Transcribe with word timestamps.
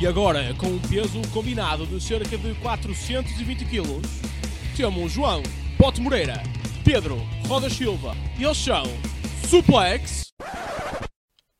E 0.00 0.06
agora, 0.06 0.54
com 0.54 0.66
um 0.66 0.78
peso 0.78 1.20
combinado 1.30 1.84
de 1.84 2.02
cerca 2.02 2.38
de 2.38 2.54
420 2.54 3.66
kg, 3.66 4.00
temos 4.74 5.12
João 5.12 5.42
Pote 5.76 6.00
Moreira, 6.00 6.42
Pedro 6.82 7.18
Roda 7.46 7.68
Silva 7.68 8.16
e 8.38 8.44
eles 8.44 8.56
são 8.56 8.84
Suplex 9.46 10.28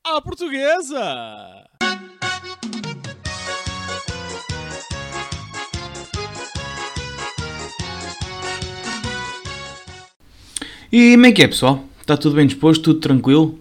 à 0.03 0.19
Portuguesa! 0.19 1.67
E 10.91 11.11
como 11.13 11.25
é 11.27 11.31
que 11.31 11.43
é, 11.43 11.47
pessoal? 11.47 11.85
Está 12.01 12.17
tudo 12.17 12.37
bem 12.37 12.47
disposto? 12.47 12.85
Tudo 12.85 12.99
tranquilo? 13.01 13.59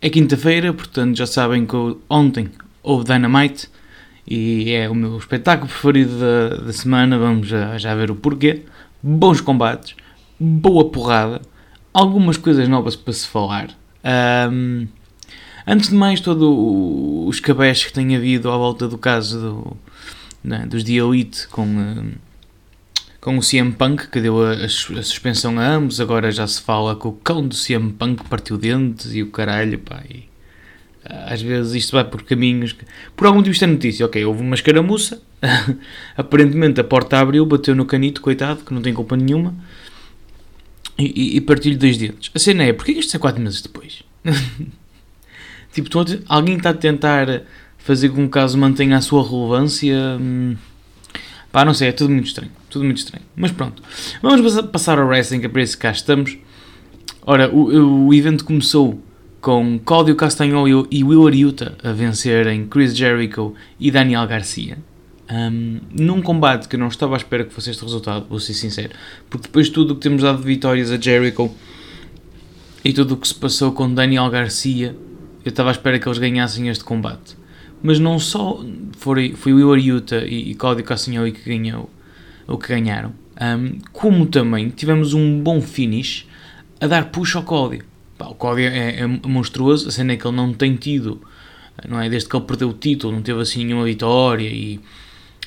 É 0.00 0.08
quinta-feira, 0.08 0.72
portanto 0.72 1.16
já 1.16 1.26
sabem 1.26 1.66
que 1.66 1.74
ontem 2.08 2.48
houve 2.80 3.04
Dynamite 3.04 3.68
e 4.26 4.72
é 4.72 4.88
o 4.88 4.94
meu 4.94 5.16
espetáculo 5.16 5.68
preferido 5.68 6.18
da, 6.18 6.56
da 6.64 6.72
semana. 6.72 7.18
Vamos 7.18 7.48
já, 7.48 7.76
já 7.78 7.94
ver 7.94 8.10
o 8.10 8.16
porquê. 8.16 8.62
Bons 9.02 9.40
combates, 9.40 9.96
boa 10.38 10.90
porrada, 10.90 11.40
algumas 11.92 12.36
coisas 12.36 12.68
novas 12.68 12.96
para 12.96 13.12
se 13.12 13.26
falar. 13.26 13.70
Um, 14.52 14.86
antes 15.66 15.88
de 15.88 15.94
mais, 15.94 16.20
todos 16.20 16.48
os 17.26 17.40
cabés 17.40 17.84
que 17.84 17.92
tem 17.92 18.14
havido 18.14 18.50
à 18.50 18.56
volta 18.56 18.86
do 18.86 18.98
caso 18.98 19.40
do, 19.40 19.76
né, 20.44 20.66
dos 20.66 20.84
The 20.84 20.92
Elite 20.92 21.48
com. 21.48 22.12
Com 23.20 23.36
o 23.36 23.42
CM 23.42 23.72
Punk, 23.72 24.08
que 24.08 24.18
deu 24.18 24.42
a, 24.42 24.52
a, 24.52 24.64
a, 24.64 24.68
suspensão 24.68 25.58
a 25.58 25.66
ambos, 25.66 26.00
agora 26.00 26.32
já 26.32 26.46
se 26.46 26.62
fala 26.62 26.96
que 26.96 27.06
o 27.06 27.12
cão 27.12 27.46
do 27.46 27.54
CM 27.54 27.92
Punk 27.92 28.24
partiu 28.30 28.56
dentes 28.56 29.14
e 29.14 29.22
o 29.22 29.26
caralho, 29.26 29.78
pá, 29.78 30.02
e, 30.08 30.29
às 31.26 31.42
vezes 31.42 31.74
isto 31.74 31.92
vai 31.92 32.04
por 32.04 32.22
caminhos, 32.22 32.72
que, 32.72 32.84
por 33.16 33.26
algum 33.26 33.38
motivo 33.38 33.52
isto 33.52 33.64
é 33.64 33.66
notícia, 33.66 34.06
ok, 34.06 34.24
houve 34.24 34.42
uma 34.42 34.54
escaramuça, 34.54 35.20
aparentemente 36.16 36.80
a 36.80 36.84
porta 36.84 37.18
abriu, 37.18 37.44
bateu 37.44 37.74
no 37.74 37.84
canito, 37.84 38.20
coitado, 38.20 38.64
que 38.64 38.72
não 38.72 38.80
tem 38.80 38.94
culpa 38.94 39.16
nenhuma, 39.16 39.54
e, 40.98 41.04
e, 41.04 41.36
e 41.36 41.40
partiu-lhe 41.40 41.78
dois 41.78 41.96
dentes. 41.96 42.30
A 42.34 42.38
cena 42.38 42.64
é, 42.64 42.72
porquê 42.72 42.92
isto 42.92 43.16
é 43.16 43.18
4 43.18 43.42
meses 43.42 43.62
depois? 43.62 44.02
tipo, 45.72 45.88
alguém 46.28 46.56
está 46.56 46.70
a 46.70 46.74
tentar 46.74 47.42
fazer 47.78 48.10
com 48.10 48.16
que 48.16 48.22
o 48.22 48.28
caso 48.28 48.58
mantenha 48.58 48.96
a 48.96 49.00
sua 49.00 49.22
relevância... 49.26 50.18
Hum, 50.20 50.56
Pá, 51.52 51.64
não 51.64 51.74
sei, 51.74 51.88
é 51.88 51.92
tudo 51.92 52.12
muito 52.12 52.26
estranho. 52.26 52.52
Tudo 52.68 52.84
muito 52.84 52.98
estranho. 52.98 53.24
Mas 53.34 53.50
pronto. 53.50 53.82
Vamos 54.22 54.60
passar 54.66 54.98
ao 54.98 55.06
wrestling, 55.06 55.40
que 55.40 55.46
é 55.46 55.48
para 55.48 55.62
isso 55.62 55.76
que 55.76 55.82
cá 55.82 55.90
estamos. 55.90 56.38
Ora, 57.22 57.50
o, 57.52 58.06
o 58.06 58.14
evento 58.14 58.44
começou 58.44 59.02
com 59.40 59.78
Claudio 59.84 60.16
Castagnolo 60.16 60.86
e 60.90 61.02
Will 61.02 61.26
Ariuta 61.26 61.76
a 61.82 61.92
vencerem 61.92 62.66
Chris 62.66 62.96
Jericho 62.96 63.54
e 63.78 63.90
Daniel 63.90 64.26
Garcia. 64.26 64.78
Um, 65.32 65.80
num 65.92 66.20
combate 66.20 66.68
que 66.68 66.76
eu 66.76 66.80
não 66.80 66.88
estava 66.88 67.14
à 67.14 67.18
espera 67.18 67.44
que 67.44 67.54
fosse 67.54 67.70
este 67.70 67.82
resultado, 67.82 68.26
vou 68.28 68.40
ser 68.40 68.54
sincero. 68.54 68.90
Porque 69.28 69.46
depois 69.46 69.66
de 69.66 69.72
tudo 69.72 69.92
o 69.92 69.94
que 69.96 70.02
temos 70.02 70.22
dado 70.22 70.38
de 70.38 70.44
vitórias 70.44 70.90
a 70.90 70.98
Jericho 70.98 71.54
e 72.84 72.92
tudo 72.92 73.14
o 73.14 73.16
que 73.16 73.28
se 73.28 73.34
passou 73.34 73.72
com 73.72 73.92
Daniel 73.92 74.28
Garcia, 74.28 74.96
eu 75.44 75.50
estava 75.50 75.70
à 75.70 75.72
espera 75.72 75.98
que 75.98 76.08
eles 76.08 76.18
ganhassem 76.18 76.68
este 76.68 76.84
combate 76.84 77.40
mas 77.82 77.98
não 77.98 78.18
só 78.18 78.62
foi, 78.96 79.34
foi 79.34 79.52
o 79.52 79.60
Iwariuta 79.60 80.24
e, 80.24 80.50
e 80.50 80.54
Cláudio 80.54 80.84
Castanholi 80.84 81.32
que 81.32 81.48
ganhou, 81.48 81.88
ou 82.46 82.58
que 82.58 82.68
ganharam, 82.68 83.12
um, 83.40 83.78
como 83.92 84.26
também 84.26 84.68
tivemos 84.68 85.14
um 85.14 85.40
bom 85.40 85.60
finish 85.60 86.26
a 86.80 86.86
dar 86.86 87.06
push 87.06 87.36
ao 87.36 87.42
Cláudio. 87.42 87.84
Pá, 88.20 88.26
o 88.26 88.34
Cláudio 88.34 88.66
é, 88.68 89.00
é, 89.00 89.06
monstruoso, 89.06 89.88
a 89.88 89.90
cena 89.90 90.12
é 90.12 90.16
que 90.18 90.26
ele 90.26 90.36
não 90.36 90.52
tem 90.52 90.76
tido, 90.76 91.22
não 91.88 91.98
é? 91.98 92.06
Desde 92.06 92.28
que 92.28 92.36
ele 92.36 92.44
perdeu 92.44 92.68
o 92.68 92.74
título, 92.74 93.14
não 93.14 93.22
teve 93.22 93.40
assim 93.40 93.64
nenhuma 93.64 93.86
vitória 93.86 94.46
e 94.46 94.78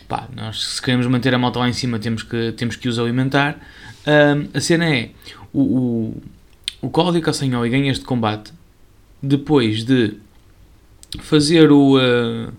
pá, 0.08 0.28
nós 0.36 0.64
se 0.64 0.82
queremos 0.82 1.06
manter 1.06 1.36
a 1.36 1.38
malta 1.38 1.60
lá 1.60 1.70
em 1.70 1.74
cima 1.74 2.00
temos 2.00 2.24
que, 2.24 2.52
temos 2.54 2.76
que 2.76 2.90
os 2.90 2.98
alimentar. 2.98 3.60
Um, 4.08 4.58
a 4.58 4.60
cena 4.60 4.86
é, 4.86 5.12
o, 5.54 5.62
o, 5.62 6.22
o 6.82 6.90
Cláudio 6.90 7.22
Castanholi 7.22 7.70
ganha 7.70 7.92
este 7.92 8.06
combate 8.06 8.52
depois 9.22 9.84
de 9.84 10.16
fazer 11.20 11.72
o, 11.72 12.00
uh, 12.00 12.52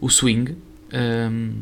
o 0.00 0.08
swing. 0.08 0.56
Um, 0.94 1.60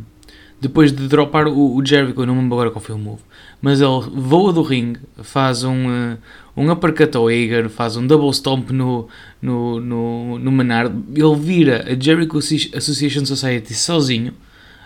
depois 0.61 0.93
de 0.93 1.09
dropar 1.09 1.49
o, 1.49 1.75
o 1.75 1.85
Jericho, 1.85 2.25
não 2.25 2.37
me 2.37 2.43
lembro 2.43 2.55
agora 2.55 2.71
qual 2.71 2.85
foi 2.85 2.95
o 2.95 2.99
move, 2.99 3.23
mas 3.61 3.81
ele 3.81 4.11
voa 4.13 4.53
do 4.53 4.63
ring, 4.63 4.95
faz 5.23 5.65
um, 5.65 5.89
uh, 5.89 6.19
um 6.61 6.71
uppercut 6.71 7.17
ao 7.17 7.29
Hager, 7.29 7.69
faz 7.69 7.97
um 7.97 8.07
double 8.07 8.31
stomp 8.31 8.71
no, 8.71 9.09
no, 9.41 9.81
no, 9.81 10.39
no 10.39 10.53
Menard, 10.53 10.95
ele 11.15 11.37
vira 11.37 11.87
a 11.91 11.99
Jericho 11.99 12.39
Association 12.39 13.25
Society 13.25 13.75
sozinho, 13.75 14.35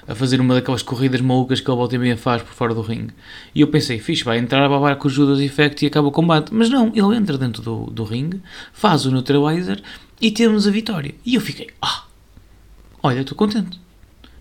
a 0.07 0.15
fazer 0.15 0.41
uma 0.41 0.55
daquelas 0.55 0.83
corridas 0.83 1.21
malucas 1.21 1.61
que 1.61 1.69
ele 1.69 1.77
volta 1.77 1.95
e 1.95 1.99
meia 1.99 2.17
faz 2.17 2.43
por 2.43 2.53
fora 2.53 2.75
do 2.75 2.83
ring. 2.83 3.09
E 3.55 3.61
eu 3.61 3.69
pensei, 3.69 3.99
fixe, 3.99 4.23
vai 4.23 4.39
entrar 4.39 4.65
a 4.65 4.69
babar 4.69 4.97
com 4.97 5.09
o 5.09 5.11
Judas 5.11 5.41
Effect 5.41 5.85
e 5.85 5.89
acaba 5.89 6.09
o 6.09 6.13
combate. 6.13 6.53
Mas 6.53 6.69
não, 6.69 6.93
ele 6.95 7.17
entra 7.17 7.39
dentro 7.39 7.63
do, 7.63 7.87
do 7.87 8.05
ring, 8.05 8.41
faz 8.73 9.07
o 9.07 9.11
neutralizer 9.11 9.83
e 10.21 10.31
temos 10.31 10.69
a 10.69 10.71
vitória. 10.71 11.15
E 11.25 11.35
eu 11.35 11.41
fiquei, 11.41 11.71
ah, 11.81 12.05
olha, 13.03 13.21
estou 13.21 13.37
contente. 13.37 13.84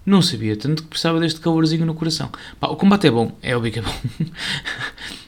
Não 0.06 0.22
sabia 0.22 0.56
tanto 0.58 0.84
que 0.84 0.90
precisava 0.90 1.19
deste 1.19 1.40
calorzinho 1.40 1.86
no 1.86 1.94
coração. 1.94 2.30
Pá, 2.59 2.68
o 2.68 2.75
combate 2.75 3.08
é 3.08 3.12
bom, 3.12 3.31
é 3.41 3.56
óbvio 3.56 3.72
que 3.72 3.80
é 3.80 3.81
bom. 3.81 3.96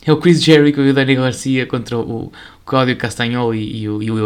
é 0.05 0.11
o 0.11 0.17
Chris 0.17 0.43
Jericho 0.43 0.81
e 0.81 0.89
o 0.89 0.93
Danny 0.93 1.15
Garcia 1.15 1.65
contra 1.65 1.97
o 1.97 2.31
Claudio 2.65 2.97
Castagnoli 2.97 3.81
e, 3.81 3.87
o, 3.87 4.03
e 4.03 4.11
o. 4.11 4.17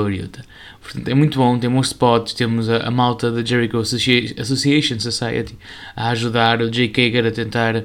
Portanto, 0.82 1.08
é 1.08 1.14
muito 1.14 1.38
bom, 1.38 1.60
tem 1.60 1.70
bons 1.70 1.88
spots, 1.88 2.34
temos 2.34 2.68
a, 2.68 2.78
a 2.88 2.92
malta 2.92 3.32
da 3.32 3.46
Jericho 3.46 3.78
Association 3.78 5.00
Society 5.00 5.56
a 5.96 6.10
ajudar 6.10 6.62
o 6.62 6.72
Jake 6.72 7.00
Hager 7.00 7.28
a 7.28 7.32
tentar, 7.32 7.84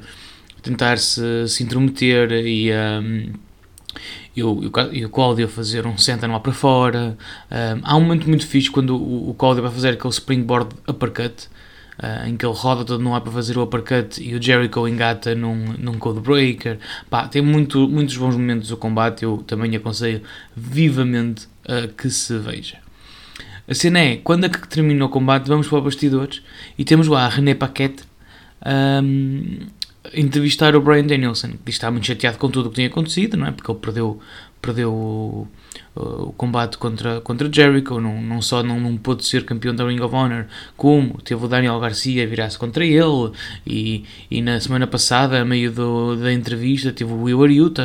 tentar 0.63 0.99
se, 0.99 1.47
se 1.49 1.63
intrometer 1.63 2.33
e 2.33 2.73
um, 2.73 3.33
e 4.37 4.43
o, 4.43 4.71
e 4.93 5.05
o 5.05 5.11
a 5.45 5.49
fazer 5.49 5.87
um 5.87 5.97
senta 5.97 6.27
lá 6.27 6.41
para 6.41 6.53
fora. 6.53 7.17
Um, 7.51 7.81
há 7.83 7.97
um 7.97 8.01
momento 8.01 8.29
muito 8.29 8.47
fixe 8.47 8.71
quando 8.71 8.97
o, 8.97 9.31
o 9.31 9.55
vai 9.55 9.71
fazer 9.71 9.91
aquele 9.91 10.13
springboard 10.13 10.75
uppercut, 10.89 11.49
uh, 12.03 12.28
em 12.28 12.37
que 12.37 12.44
ele 12.44 12.55
roda 12.55 12.84
todo 12.84 13.03
no 13.03 13.15
ar 13.15 13.21
para 13.21 13.32
fazer 13.32 13.56
o 13.59 13.62
uppercut 13.62 14.22
e 14.22 14.34
o 14.34 14.43
Jericho 14.43 14.87
engata 14.88 15.34
num, 15.34 15.75
num 15.78 15.99
code 15.99 16.21
breaker. 16.21 16.78
Pá, 17.09 17.28
tem 17.28 17.43
muito, 17.43 17.88
muitos 17.88 18.16
bons 18.16 18.37
momentos 18.37 18.71
o 18.71 18.77
combate, 18.77 19.25
eu 19.25 19.38
também 19.47 19.75
aconselho 19.77 20.22
vivamente 20.56 21.47
uh, 21.65 21.93
que 21.97 22.10
se 22.10 22.38
veja. 22.38 22.78
A 23.66 23.75
cena 23.75 23.99
é, 23.99 24.16
quando 24.16 24.44
é 24.44 24.49
que 24.49 24.69
termina 24.69 25.05
o 25.05 25.09
combate, 25.09 25.49
vamos 25.49 25.66
para 25.66 25.78
os 25.78 25.84
bastidores 25.84 26.43
e 26.78 26.84
temos 26.84 27.09
lá 27.09 27.25
a 27.25 27.28
René 27.28 27.55
Paquette 27.55 28.05
um, 28.65 29.66
entrevistar 30.12 30.76
o 30.76 30.81
Brian 30.81 31.06
Danielson, 31.06 31.53
que 31.65 31.71
está 31.71 31.91
muito 31.91 32.06
chateado 32.06 32.38
com 32.38 32.50
tudo 32.50 32.66
o 32.66 32.69
que 32.71 32.76
tinha 32.76 32.88
acontecido, 32.88 33.37
não 33.37 33.47
é? 33.47 33.53
Porque 33.53 33.71
ele 33.71 33.78
perdeu, 33.81 34.21
perdeu 34.61 35.49
o, 35.95 36.33
combate 36.33 36.79
contra, 36.79 37.21
contra 37.21 37.51
Jericho, 37.53 38.01
não, 38.01 38.21
não 38.21 38.43
só 38.43 38.62
não, 38.62 38.81
não 38.81 38.97
pôde 38.97 39.25
ser 39.25 39.45
campeão 39.45 39.75
da 39.75 39.87
Ring 39.87 40.01
of 40.01 40.15
Honor, 40.15 40.47
como 40.77 41.21
teve 41.23 41.45
o 41.45 41.49
Daniel 41.49 41.79
Garcia 41.81 42.27
virar-se 42.27 42.59
contra 42.59 42.85
ele, 42.85 43.33
e, 43.67 44.05
e 44.31 44.43
na 44.43 44.61
semana 44.61 44.87
passada, 44.87 45.41
a 45.41 45.45
meio 45.45 45.71
do, 45.73 46.17
da 46.17 46.33
entrevista, 46.33 46.93
teve 46.93 47.12
o 47.12 47.23
Will 47.23 47.43
Ariuta 47.43 47.83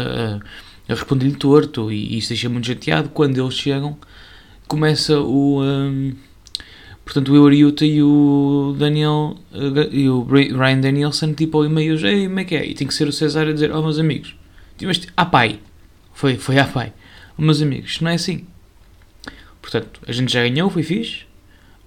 a, 0.88 0.92
a 0.92 0.96
responder-lhe 0.96 1.36
torto, 1.36 1.92
e, 1.92 2.16
e 2.16 2.18
isso 2.18 2.30
deixa 2.30 2.50
muito 2.50 2.68
chateado. 2.68 3.10
Quando 3.10 3.40
eles 3.40 3.56
chegam, 3.56 3.98
começa 4.68 5.20
o... 5.20 5.62
Um, 5.64 6.14
Portanto, 7.10 7.32
o 7.32 7.36
Euriuta 7.36 7.84
e 7.84 8.04
o 8.04 8.76
Daniel 8.78 9.36
e 9.92 10.08
o 10.08 10.22
Ryan 10.22 10.80
Danielson, 10.80 11.34
tipo, 11.34 11.68
meio, 11.68 11.96
ei, 12.06 12.28
como 12.28 12.40
é 12.40 12.44
que 12.44 12.56
é? 12.56 12.64
E 12.64 12.76
tem 12.76 12.86
que 12.86 12.94
ser 12.94 13.08
o 13.08 13.12
César 13.12 13.48
a 13.48 13.52
dizer, 13.52 13.72
oh, 13.72 13.82
meus 13.82 13.98
amigos, 13.98 14.36
tiveste, 14.78 15.08
ah, 15.18 15.26
pai, 15.26 15.60
foi, 16.14 16.36
foi 16.36 16.60
a 16.60 16.66
pai, 16.66 16.94
meus 17.40 17.62
amigos, 17.62 18.00
não 18.02 18.12
é 18.12 18.16
assim. 18.16 18.46
Portanto, 19.62 20.02
a 20.08 20.12
gente 20.12 20.32
já 20.32 20.42
ganhou, 20.42 20.70
foi 20.70 20.84
fixe. 20.84 21.26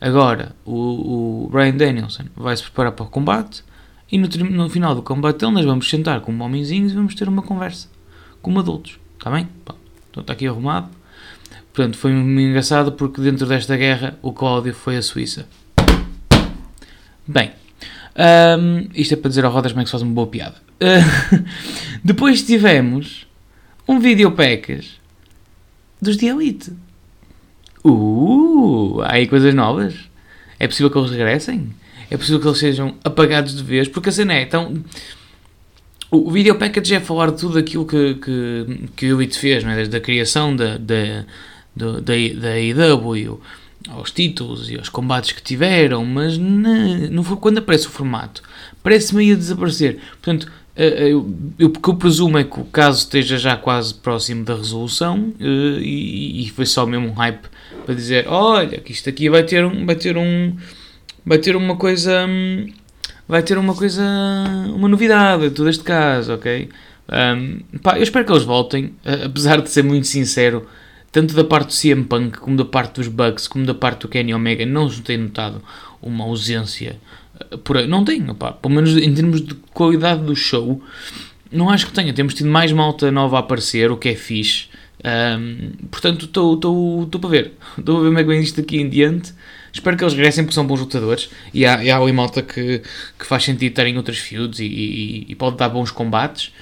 Agora, 0.00 0.54
o, 0.64 1.46
o 1.46 1.50
Ryan 1.52 1.76
Danielson 1.76 2.25
vai 2.37 2.56
se 2.56 2.62
preparar 2.62 2.93
para 2.93 3.04
o 3.04 3.08
combate 3.08 3.62
e 4.10 4.19
no, 4.19 4.28
no 4.28 4.69
final 4.69 4.94
do 4.94 5.02
combate 5.02 5.43
nós 5.43 5.64
vamos 5.64 5.88
sentar 5.88 6.20
como 6.20 6.44
homenzinhos 6.44 6.93
e 6.93 6.94
vamos 6.94 7.14
ter 7.14 7.28
uma 7.28 7.43
conversa 7.43 7.88
como 8.40 8.58
adultos, 8.58 8.99
está 9.16 9.31
bem? 9.31 9.49
Então 10.10 10.20
está 10.20 10.32
aqui 10.32 10.46
arrumado 10.46 10.90
Portanto, 11.72 11.96
foi 11.96 12.12
engraçado 12.12 12.93
porque 12.93 13.20
dentro 13.22 13.46
desta 13.46 13.76
guerra 13.76 14.19
o 14.20 14.32
Cláudio 14.32 14.75
foi 14.75 14.96
a 14.99 15.02
Suíça. 15.02 15.46
Bem, 17.26 17.52
um, 18.58 18.88
isto 18.94 19.14
é 19.14 19.16
para 19.16 19.31
dizer 19.31 19.44
ao 19.44 19.50
Rodas 19.50 19.72
como 19.72 19.81
é 19.81 19.84
que 19.84 19.88
se 19.88 19.93
faz 19.93 20.02
uma 20.02 20.12
boa 20.12 20.26
piada. 20.26 20.56
Uh, 20.75 21.44
depois 22.04 22.43
tivemos 22.43 23.26
um 23.88 23.99
vídeo 23.99 24.32
pacas 24.32 25.00
dos 26.02 26.19
The 26.19 26.26
Elite. 26.26 26.72
Uh, 27.84 29.00
há 29.02 29.14
aí 29.14 29.26
coisas 29.26 29.54
novas. 29.54 29.94
É 30.58 30.66
possível 30.66 30.90
que 30.90 30.99
eles 30.99 31.10
regressem? 31.10 31.72
É 32.10 32.16
possível 32.16 32.40
que 32.40 32.46
eles 32.46 32.58
sejam 32.58 32.94
apagados 33.02 33.56
de 33.56 33.62
vez? 33.62 33.88
Porque 33.88 34.10
a 34.10 34.12
cena 34.12 34.34
é 34.34 34.44
tão 34.44 34.84
o, 36.12 36.31
video 36.31 36.54
package 36.56 36.96
é 36.96 37.00
falar 37.00 37.31
de 37.31 37.38
tudo 37.38 37.58
aquilo 37.58 37.87
que, 37.87 38.16
que, 38.16 38.88
que 38.94 39.12
o 39.12 39.19
Elite 39.19 39.38
fez, 39.38 39.64
não 39.64 39.70
é? 39.70 39.76
desde 39.76 39.96
a 39.96 40.00
criação 40.00 40.54
da, 40.54 40.76
da, 40.76 41.25
da, 41.75 42.12
AEW, 42.12 43.40
aos 43.88 44.10
títulos 44.10 44.70
e 44.70 44.76
aos 44.76 44.90
combates 44.90 45.32
que 45.32 45.43
tiveram, 45.43 46.04
mas 46.04 46.37
não 46.37 47.25
foi 47.25 47.38
quando 47.38 47.58
aparece 47.58 47.87
o 47.87 47.90
formato. 47.90 48.43
Parece-me 48.82 49.32
a 49.32 49.34
desaparecer. 49.34 50.00
Portanto, 50.22 50.52
eu, 50.74 51.28
eu, 51.58 51.66
o 51.69 51.70
que 51.70 51.90
eu 51.90 51.96
presumo 51.96 52.38
é 52.38 52.44
que 52.44 52.58
o 52.58 52.64
caso 52.64 53.00
esteja 53.00 53.36
já 53.36 53.56
quase 53.56 53.94
próximo 53.94 54.44
da 54.44 54.54
resolução 54.54 55.32
eh, 55.38 55.80
e, 55.80 56.44
e 56.44 56.50
foi 56.50 56.64
só 56.64 56.86
mesmo 56.86 57.08
um 57.08 57.12
hype 57.12 57.46
para 57.84 57.94
dizer, 57.94 58.26
olha, 58.26 58.78
que 58.78 58.92
isto 58.92 59.08
aqui 59.08 59.28
vai 59.28 59.42
ter 59.42 59.64
um, 59.64 59.84
vai 59.84 59.96
ter 59.96 60.16
um, 60.16 60.56
vai 61.26 61.38
ter 61.38 61.56
uma 61.56 61.76
coisa, 61.76 62.26
hum, 62.26 62.72
vai 63.28 63.42
ter 63.42 63.58
uma 63.58 63.74
coisa, 63.74 64.02
uma 64.74 64.88
novidade, 64.88 65.50
todo 65.50 65.69
este 65.69 65.84
caso, 65.84 66.34
ok? 66.34 66.70
Um, 67.08 67.78
pá, 67.80 67.98
eu 67.98 68.02
espero 68.02 68.25
que 68.25 68.32
eles 68.32 68.44
voltem, 68.44 68.94
apesar 69.25 69.60
de 69.60 69.68
ser 69.68 69.82
muito 69.82 70.06
sincero, 70.06 70.66
tanto 71.10 71.34
da 71.34 71.44
parte 71.44 71.68
do 71.68 71.75
CM 71.75 72.04
Punk, 72.04 72.38
como 72.38 72.56
da 72.56 72.64
parte 72.64 72.94
dos 72.94 73.08
Bugs, 73.08 73.46
como 73.46 73.66
da 73.66 73.75
parte 73.75 74.00
do 74.02 74.08
Kenny 74.08 74.32
Omega, 74.32 74.64
não 74.64 74.88
se 74.88 75.02
tem 75.02 75.18
notado 75.18 75.62
uma 76.00 76.25
ausência 76.25 76.96
eh, 76.96 77.21
por 77.64 77.76
aí. 77.76 77.86
Não 77.86 78.04
tenho, 78.04 78.34
pá. 78.34 78.52
Pelo 78.52 78.74
menos 78.74 78.96
em 78.96 79.14
termos 79.14 79.40
de 79.40 79.54
qualidade 79.72 80.22
do 80.22 80.34
show, 80.34 80.82
não 81.50 81.70
acho 81.70 81.86
que 81.86 81.92
tenha. 81.92 82.12
Temos 82.12 82.34
tido 82.34 82.48
mais 82.48 82.72
malta 82.72 83.10
nova 83.10 83.36
a 83.36 83.40
aparecer, 83.40 83.90
o 83.90 83.96
que 83.96 84.08
é 84.08 84.14
fixe. 84.14 84.66
Um, 85.04 85.86
portanto, 85.90 86.26
estou 86.26 87.08
para 87.20 87.30
ver. 87.30 87.52
Estou 87.78 87.98
a 87.98 88.00
ver 88.00 88.06
como 88.06 88.18
é 88.18 88.22
que 88.22 88.28
vem 88.28 88.40
isto 88.40 88.60
aqui 88.60 88.80
em 88.80 88.88
diante. 88.88 89.34
Espero 89.72 89.96
que 89.96 90.04
eles 90.04 90.14
regressem 90.14 90.44
porque 90.44 90.54
são 90.54 90.66
bons 90.66 90.80
lutadores. 90.80 91.30
E 91.52 91.64
há, 91.64 91.82
e 91.82 91.90
há 91.90 91.98
ali 91.98 92.12
malta 92.12 92.42
que, 92.42 92.82
que 93.18 93.26
faz 93.26 93.44
sentido 93.44 93.70
estarem 93.70 93.96
outras 93.96 94.18
feuds 94.18 94.60
e, 94.60 94.64
e, 94.64 95.26
e 95.28 95.34
pode 95.34 95.56
dar 95.56 95.68
bons 95.68 95.90
combates. 95.90 96.52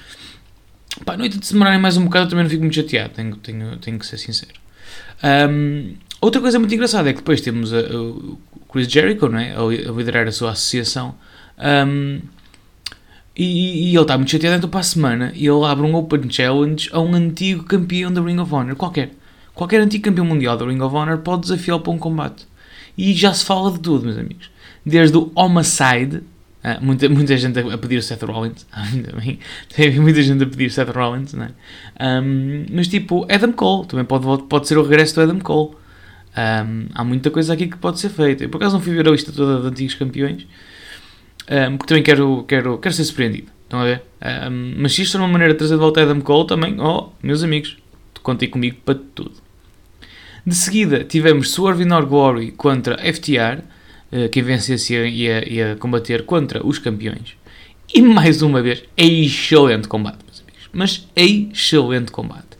Pá, 1.05 1.17
noite 1.17 1.37
de 1.37 1.51
demorarem 1.51 1.79
mais 1.79 1.97
um 1.97 2.05
bocado, 2.05 2.29
também 2.29 2.43
não 2.43 2.49
fico 2.49 2.61
muito 2.61 2.75
chateado, 2.75 3.13
tenho, 3.13 3.35
tenho, 3.37 3.77
tenho 3.77 3.97
que 3.97 4.05
ser 4.05 4.17
sincero. 4.17 4.53
Um, 5.23 5.93
outra 6.19 6.41
coisa 6.41 6.59
muito 6.59 6.73
engraçada 6.73 7.09
é 7.09 7.13
que 7.13 7.19
depois 7.19 7.41
temos 7.41 7.71
o 7.71 8.37
Chris 8.71 8.87
Jericho, 8.87 9.27
não 9.27 9.39
é? 9.39 9.53
a, 9.55 9.91
liderar 9.91 10.27
a 10.27 10.31
sua 10.31 10.51
associação, 10.51 11.15
um, 11.87 12.19
e, 13.35 13.89
e, 13.89 13.95
ele 13.95 14.01
está 14.01 14.17
muito 14.17 14.31
chateado, 14.31 14.57
então 14.57 14.69
para 14.69 14.81
a 14.81 14.83
semana 14.83 15.31
ele 15.35 15.65
abre 15.65 15.85
um 15.85 15.95
Open 15.95 16.29
Challenge 16.29 16.89
a 16.91 16.99
um 16.99 17.13
antigo 17.13 17.63
campeão 17.63 18.11
da 18.11 18.21
Ring 18.21 18.39
of 18.39 18.53
Honor, 18.53 18.75
qualquer. 18.75 19.11
Qualquer 19.53 19.81
antigo 19.81 20.03
campeão 20.05 20.25
mundial 20.25 20.57
da 20.57 20.65
Ring 20.65 20.81
of 20.81 20.95
Honor 20.95 21.19
pode 21.19 21.43
desafiá-lo 21.43 21.81
para 21.81 21.91
um 21.91 21.97
combate. 21.97 22.47
E 22.97 23.13
já 23.13 23.33
se 23.33 23.45
fala 23.45 23.71
de 23.71 23.79
tudo, 23.79 24.05
meus 24.05 24.17
amigos. 24.17 24.49
Desde 24.85 25.17
o 25.17 25.31
Homicide, 25.35 26.23
Uh, 26.63 26.77
muita, 26.79 27.09
muita 27.09 27.35
gente 27.35 27.57
a 27.57 27.75
pedir 27.75 27.97
o 27.97 28.03
Seth 28.03 28.21
Rollins, 28.21 28.67
bem, 29.19 29.39
tem 29.75 29.99
muita 29.99 30.21
gente 30.21 30.43
a 30.43 30.45
pedir 30.45 30.69
Seth 30.69 30.89
Rollins, 30.95 31.33
não 31.33 31.45
é? 31.45 32.21
Um, 32.21 32.67
mas 32.71 32.87
tipo, 32.87 33.25
Adam 33.33 33.51
Cole, 33.51 33.87
também 33.87 34.05
pode, 34.05 34.43
pode 34.43 34.67
ser 34.67 34.77
o 34.77 34.83
regresso 34.83 35.15
do 35.15 35.21
Adam 35.21 35.39
Cole. 35.39 35.71
Um, 36.37 36.87
há 36.93 37.03
muita 37.03 37.29
coisa 37.29 37.53
aqui 37.53 37.67
que 37.67 37.77
pode 37.77 37.99
ser 37.99 38.09
feita. 38.09 38.43
Eu 38.43 38.49
por 38.49 38.57
acaso 38.57 38.75
não 38.75 38.81
fui 38.81 38.93
ver 38.93 39.07
a 39.07 39.11
lista 39.11 39.31
toda 39.31 39.61
de 39.61 39.67
antigos 39.67 39.95
campeões, 39.95 40.47
um, 41.49 41.77
porque 41.77 41.89
também 41.89 42.03
quero, 42.03 42.43
quero, 42.47 42.77
quero 42.77 42.95
ser 42.95 43.03
surpreendido. 43.03 43.47
Estão 43.63 43.79
a 43.79 43.85
ver? 43.85 44.03
mas 44.77 44.93
se 44.93 45.01
isto 45.01 45.15
é 45.15 45.19
uma 45.21 45.29
maneira 45.29 45.53
de 45.53 45.57
trazer 45.57 45.75
de 45.75 45.79
volta 45.79 46.01
Adam 46.01 46.19
Cole, 46.19 46.45
também, 46.45 46.77
oh, 46.77 47.09
meus 47.23 47.41
amigos, 47.41 47.77
contem 48.21 48.49
comigo 48.49 48.77
para 48.83 48.99
tudo. 49.15 49.31
De 50.45 50.53
seguida, 50.53 51.05
tivemos 51.05 51.51
Swerve 51.51 51.83
in 51.83 51.91
Our 51.91 52.05
Glory 52.05 52.51
contra 52.51 52.97
FTR 52.97 53.63
eh, 54.11 54.27
quem 54.27 54.43
vencesse 54.43 54.93
ia, 54.93 55.47
ia 55.49 55.75
combater 55.77 56.25
contra 56.25 56.65
os 56.65 56.77
campeões. 56.77 57.37
E 57.93 58.01
mais 58.01 58.41
uma 58.41 58.61
vez, 58.61 58.83
é 58.97 59.05
excelente 59.05 59.87
combate, 59.87 60.19
meus 60.25 60.41
amigos. 60.41 60.69
Mas 60.73 61.07
é 61.15 61.25
excelente 61.25 62.11
combate. 62.11 62.50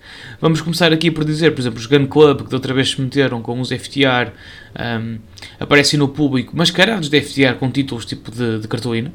Vamos 0.41 0.59
começar 0.59 0.91
aqui 0.91 1.11
por 1.11 1.23
dizer, 1.23 1.51
por 1.51 1.61
exemplo, 1.61 1.79
os 1.79 1.85
Gun 1.85 2.07
Club, 2.07 2.41
que 2.41 2.49
da 2.49 2.57
outra 2.57 2.73
vez 2.73 2.89
se 2.89 2.99
meteram 2.99 3.43
com 3.43 3.61
os 3.61 3.69
FTR, 3.69 4.31
um, 4.75 5.19
aparecem 5.59 5.99
no 5.99 6.07
público 6.07 6.57
mascarados 6.57 7.09
de 7.09 7.21
FTR 7.21 7.53
com 7.59 7.69
títulos 7.69 8.05
tipo 8.05 8.31
de, 8.31 8.59
de 8.59 8.67
cartolina. 8.67 9.13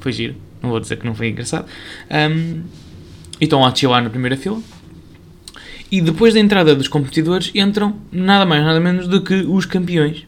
Foi 0.00 0.10
giro, 0.10 0.34
não 0.60 0.70
vou 0.70 0.80
dizer 0.80 0.96
que 0.96 1.06
não 1.06 1.14
foi 1.14 1.28
engraçado. 1.28 1.66
Um, 2.10 2.62
e 3.40 3.44
estão 3.44 3.64
a 3.64 3.72
chilar 3.72 4.02
na 4.02 4.10
primeira 4.10 4.36
fila. 4.36 4.60
E 5.88 6.00
depois 6.00 6.34
da 6.34 6.40
entrada 6.40 6.74
dos 6.74 6.88
competidores 6.88 7.52
entram 7.54 7.96
nada 8.10 8.44
mais 8.44 8.64
nada 8.64 8.80
menos 8.80 9.06
do 9.06 9.22
que 9.22 9.34
os 9.34 9.66
campeões 9.66 10.26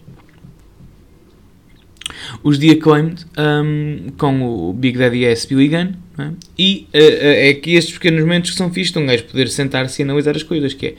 os 2.43 2.59
The 2.59 2.71
Acclaimed 2.73 3.27
um, 3.39 4.13
com 4.17 4.43
o 4.43 4.73
Big 4.73 4.99
Daddy 4.99 5.25
S 5.25 5.47
Billy 5.47 5.69
Gunn 5.69 5.93
é? 6.19 6.31
e 6.59 6.87
uh, 6.93 6.99
uh, 6.99 7.49
é 7.49 7.55
que 7.55 7.75
estes 7.75 7.95
pequenos 7.95 8.21
momentos 8.21 8.51
que 8.51 8.57
são 8.57 8.73
fixos 8.73 8.97
um 8.97 9.07
gajo 9.07 9.25
poder 9.25 9.49
sentar-se 9.49 10.01
e 10.01 10.05
analisar 10.05 10.37
as 10.37 10.43
coisas 10.43 10.75
que 10.75 10.87
é 10.87 10.95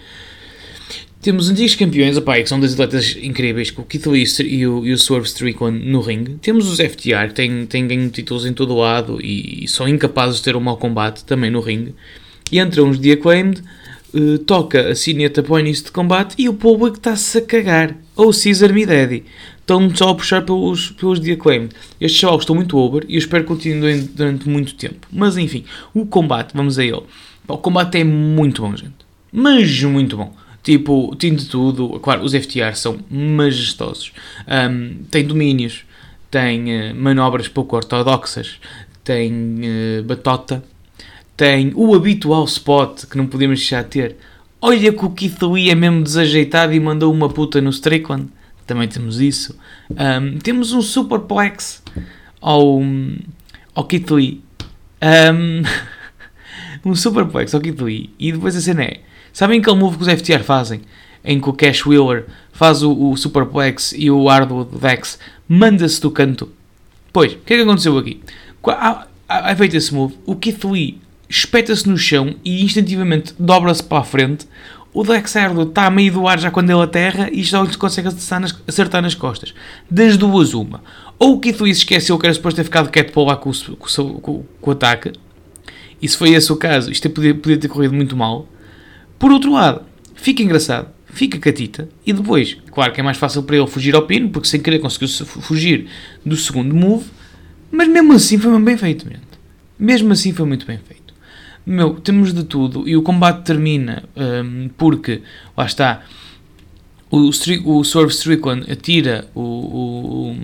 temos 1.23 1.49
antigos 1.49 1.73
campeões, 1.75 2.17
opa, 2.17 2.35
que 2.35 2.49
são 2.49 2.59
dois 2.59 2.73
atletas 2.73 3.15
incríveis, 3.21 3.71
com 3.71 3.81
o 3.81 3.85
Keith 3.85 4.07
Lee 4.07 4.25
e 4.41 4.67
o, 4.67 4.85
e 4.85 4.91
o 4.91 4.97
Swerve 4.97 5.25
Strickland 5.25 5.79
no 5.85 6.01
ringue. 6.01 6.33
Temos 6.41 6.67
os 6.67 6.79
FTR, 6.79 7.29
que 7.29 7.33
têm, 7.33 7.65
têm 7.65 7.87
ganho 7.87 8.09
títulos 8.09 8.45
em 8.45 8.51
todo 8.51 8.75
lado 8.75 9.21
e, 9.21 9.63
e, 9.63 9.67
são 9.69 9.87
incapazes 9.87 10.39
de 10.39 10.43
ter 10.43 10.57
um 10.57 10.59
mau 10.59 10.75
combate 10.75 11.23
também 11.23 11.49
no 11.49 11.61
ringue. 11.61 11.95
E 12.51 12.59
entram 12.59 12.89
os 12.89 12.99
The 12.99 13.13
Acclaimed, 13.13 13.63
uh, 14.13 14.37
toca 14.39 14.89
a 14.89 14.95
sineta 14.95 15.41
para 15.41 15.53
o 15.53 15.59
início 15.59 15.85
de 15.85 15.91
combate 15.91 16.35
e 16.37 16.47
o 16.47 16.53
público 16.53 16.97
está-se 16.97 17.37
a 17.37 17.41
cagar. 17.41 17.95
Ou 18.15 18.31
Caesar 18.31 18.73
Me 18.73 18.85
Daddy 18.85 19.23
estão 19.59 19.93
só 19.95 20.09
a 20.09 20.15
puxar 20.15 20.43
pelos, 20.43 20.91
pelos 20.91 21.19
The 21.19 21.31
Acclaimed. 21.31 21.73
Estes 21.99 22.19
jogos 22.19 22.43
estão 22.43 22.55
muito 22.55 22.77
over 22.77 23.05
e 23.07 23.15
eu 23.15 23.19
espero 23.19 23.43
que 23.43 23.49
continuem 23.49 24.09
durante 24.13 24.47
muito 24.47 24.75
tempo. 24.75 25.07
Mas 25.11 25.37
enfim, 25.37 25.63
o 25.93 26.05
combate, 26.05 26.51
vamos 26.53 26.77
a 26.77 26.83
ele. 26.83 27.03
O 27.47 27.57
combate 27.57 27.97
é 27.97 28.03
muito 28.03 28.61
bom, 28.61 28.75
gente. 28.75 28.93
Mas 29.31 29.81
muito 29.83 30.15
bom. 30.15 30.33
Tipo, 30.61 31.13
tem 31.17 31.35
de 31.35 31.45
tudo. 31.45 31.99
Claro, 31.99 32.23
os 32.23 32.33
FTR 32.33 32.75
são 32.75 32.99
majestosos. 33.09 34.13
Um, 34.47 35.03
tem 35.11 35.25
domínios, 35.25 35.83
tem 36.31 36.91
uh, 36.91 36.95
manobras 36.95 37.49
pouco 37.49 37.75
ortodoxas, 37.75 38.59
tem 39.03 39.33
uh, 39.33 40.03
batota, 40.03 40.63
tem 41.43 41.73
o 41.75 41.93
habitual 41.93 42.45
spot 42.45 43.03
que 43.03 43.17
não 43.17 43.27
podemos 43.27 43.59
deixar 43.59 43.83
de 43.83 43.89
ter. 43.89 44.15
Olha 44.61 44.93
que 44.93 45.05
o 45.05 45.09
Keith 45.09 45.41
Lee 45.41 45.69
é 45.69 45.75
mesmo 45.75 46.01
desajeitado 46.01 46.71
e 46.71 46.79
mandou 46.79 47.11
uma 47.11 47.27
puta 47.27 47.59
no 47.59 47.69
Strickland 47.69 48.29
também 48.65 48.87
temos 48.87 49.19
isso. 49.19 49.53
Um, 49.91 50.37
temos 50.37 50.71
um 50.71 50.81
superplex 50.81 51.83
ao, 52.39 52.81
ao 53.75 53.83
Kit 53.83 54.13
Lee. 54.13 54.41
Um, 55.01 55.63
um 56.89 56.95
superplex 56.95 57.53
ao 57.53 57.59
Kit 57.59 57.83
Lee. 57.83 58.09
E 58.17 58.31
depois 58.31 58.55
a 58.55 58.61
cena 58.61 58.83
é: 58.83 59.01
sabem 59.33 59.59
aquele 59.59 59.75
move 59.75 59.97
que 59.97 60.03
os 60.03 60.21
FTR 60.21 60.45
fazem? 60.45 60.79
Em 61.25 61.41
que 61.41 61.49
o 61.49 61.53
Cash 61.53 61.85
Wheeler 61.85 62.25
faz 62.53 62.83
o, 62.83 63.09
o 63.09 63.17
superplex 63.17 63.93
e 63.97 64.09
o 64.09 64.29
Hardwood 64.29 64.77
Dex 64.79 65.19
manda-se 65.45 65.99
do 65.99 66.09
canto. 66.09 66.49
Pois, 67.11 67.33
o 67.33 67.37
que 67.39 67.53
é 67.53 67.57
que 67.57 67.63
aconteceu 67.63 67.97
aqui? 67.97 68.21
É 69.27 69.55
feito 69.57 69.75
esse 69.75 69.93
move, 69.93 70.17
o 70.25 70.37
Keith 70.37 70.63
Lee 70.63 71.02
espeta-se 71.33 71.89
no 71.89 71.97
chão 71.97 72.35
e 72.45 72.63
instantivamente 72.63 73.33
dobra-se 73.39 73.83
para 73.83 73.99
a 73.99 74.03
frente 74.03 74.47
o 74.93 75.03
Dexerdo 75.03 75.63
está 75.63 75.87
a 75.87 75.89
meio 75.89 76.13
do 76.13 76.27
ar 76.27 76.39
já 76.39 76.51
quando 76.51 76.69
ele 76.69 76.83
aterra 76.83 77.27
e 77.31 77.43
só 77.43 77.65
consegue 77.65 78.09
acertar 78.67 79.01
nas, 79.01 79.15
costas. 79.15 79.55
Das 79.89 80.15
duas, 80.15 80.53
uma. 80.53 80.83
Ou 81.17 81.33
o 81.33 81.39
Keith 81.39 81.59
Lee 81.59 81.71
esqueceu 81.71 82.19
que 82.19 82.27
era 82.27 82.33
suposto 82.35 82.57
ter 82.57 82.63
ficado 82.63 82.91
quieto 82.91 83.11
para 83.11 83.23
lá 83.23 83.35
com 83.35 83.49
o, 83.49 83.75
com, 83.75 84.19
com, 84.19 84.43
com 84.61 84.69
o 84.69 84.71
ataque. 84.71 85.13
E 85.99 86.07
se 86.07 86.15
foi 86.15 86.33
esse 86.33 86.51
o 86.53 86.55
caso, 86.55 86.91
isto 86.91 87.09
podia, 87.09 87.33
podia 87.33 87.57
ter 87.57 87.67
corrido 87.67 87.95
muito 87.95 88.15
mal. 88.15 88.47
Por 89.17 89.31
outro 89.31 89.53
lado, 89.53 89.81
fica 90.13 90.43
engraçado, 90.43 90.89
fica 91.07 91.39
catita. 91.39 91.89
E 92.05 92.13
depois, 92.13 92.57
claro 92.71 92.93
que 92.93 92.99
é 92.99 93.03
mais 93.03 93.17
fácil 93.17 93.41
para 93.41 93.57
ele 93.57 93.65
fugir 93.65 93.95
ao 93.95 94.03
pino, 94.03 94.29
porque 94.29 94.47
sem 94.47 94.61
querer 94.61 94.77
conseguiu 94.77 95.07
fugir 95.25 95.87
do 96.23 96.37
segundo 96.37 96.75
move. 96.75 97.05
Mas 97.71 97.87
mesmo 97.87 98.13
assim 98.13 98.37
foi 98.37 98.59
bem 98.59 98.77
feito. 98.77 99.07
Mesmo 99.79 100.13
assim 100.13 100.31
foi 100.31 100.45
muito 100.45 100.67
bem 100.67 100.77
feito. 100.77 101.02
Meu, 101.65 101.93
temos 101.95 102.33
de 102.33 102.43
tudo 102.43 102.87
e 102.87 102.97
o 102.97 103.01
combate 103.01 103.43
termina 103.43 104.03
um, 104.17 104.69
porque, 104.77 105.21
lá 105.55 105.65
está, 105.65 106.03
o, 107.09 107.29
o 107.29 107.83
Swerve 107.83 108.11
Strickland 108.11 108.69
atira 108.69 109.27
o, 109.33 109.41
o, 109.41 110.35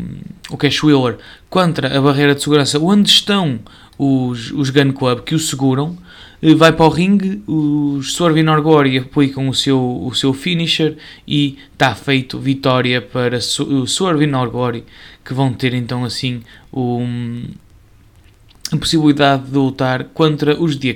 o 0.51 0.57
Cash 0.57 0.83
Wheeler 0.83 1.17
contra 1.49 1.97
a 1.97 2.01
barreira 2.01 2.35
de 2.35 2.41
segurança 2.41 2.79
onde 2.79 3.09
estão 3.09 3.59
os, 3.97 4.51
os 4.51 4.69
Gun 4.69 4.93
Club 4.93 5.21
que 5.21 5.35
o 5.35 5.39
seguram, 5.39 5.97
eh, 6.41 6.55
vai 6.55 6.71
para 6.71 6.85
o 6.85 6.89
ringue, 6.89 7.43
os 7.45 8.13
Swerve 8.13 8.39
e 8.39 8.43
Norgori 8.43 8.97
aplicam 8.97 9.49
o 9.49 9.53
seu, 9.53 10.01
o 10.05 10.13
seu 10.15 10.33
finisher 10.33 10.95
e 11.27 11.57
está 11.73 11.93
feito 11.95 12.39
vitória 12.39 13.01
para 13.01 13.38
o 13.38 13.85
Swerve 13.85 14.23
e 14.23 14.27
Norgori 14.27 14.85
que 15.25 15.33
vão 15.33 15.51
ter 15.51 15.73
então 15.73 16.05
assim 16.05 16.41
o 16.71 17.03
a 18.71 18.77
possibilidade 18.77 19.43
de 19.49 19.57
lutar 19.57 20.05
contra 20.05 20.59
os 20.59 20.75
The. 20.75 20.95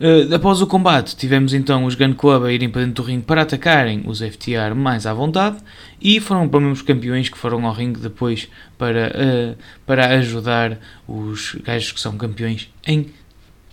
Uh, 0.00 0.32
após 0.32 0.62
o 0.62 0.66
combate, 0.66 1.16
tivemos 1.16 1.52
então 1.52 1.84
os 1.84 1.96
Gun 1.96 2.14
Club 2.14 2.44
a 2.44 2.52
irem 2.52 2.68
para 2.68 2.82
dentro 2.82 3.02
do 3.02 3.08
ringue 3.08 3.24
para 3.24 3.42
atacarem 3.42 4.04
os 4.06 4.20
FTR 4.20 4.72
mais 4.76 5.06
à 5.06 5.12
vontade 5.12 5.58
e 6.00 6.20
foram 6.20 6.48
para 6.48 6.68
os 6.68 6.82
campeões 6.82 7.28
que 7.28 7.36
foram 7.36 7.66
ao 7.66 7.72
ringue 7.72 7.98
depois 7.98 8.48
para, 8.76 9.08
uh, 9.08 9.58
para 9.84 10.06
ajudar 10.18 10.78
os 11.08 11.56
gajos 11.64 11.90
que 11.90 12.00
são 12.00 12.16
campeões 12.16 12.72
em 12.86 13.10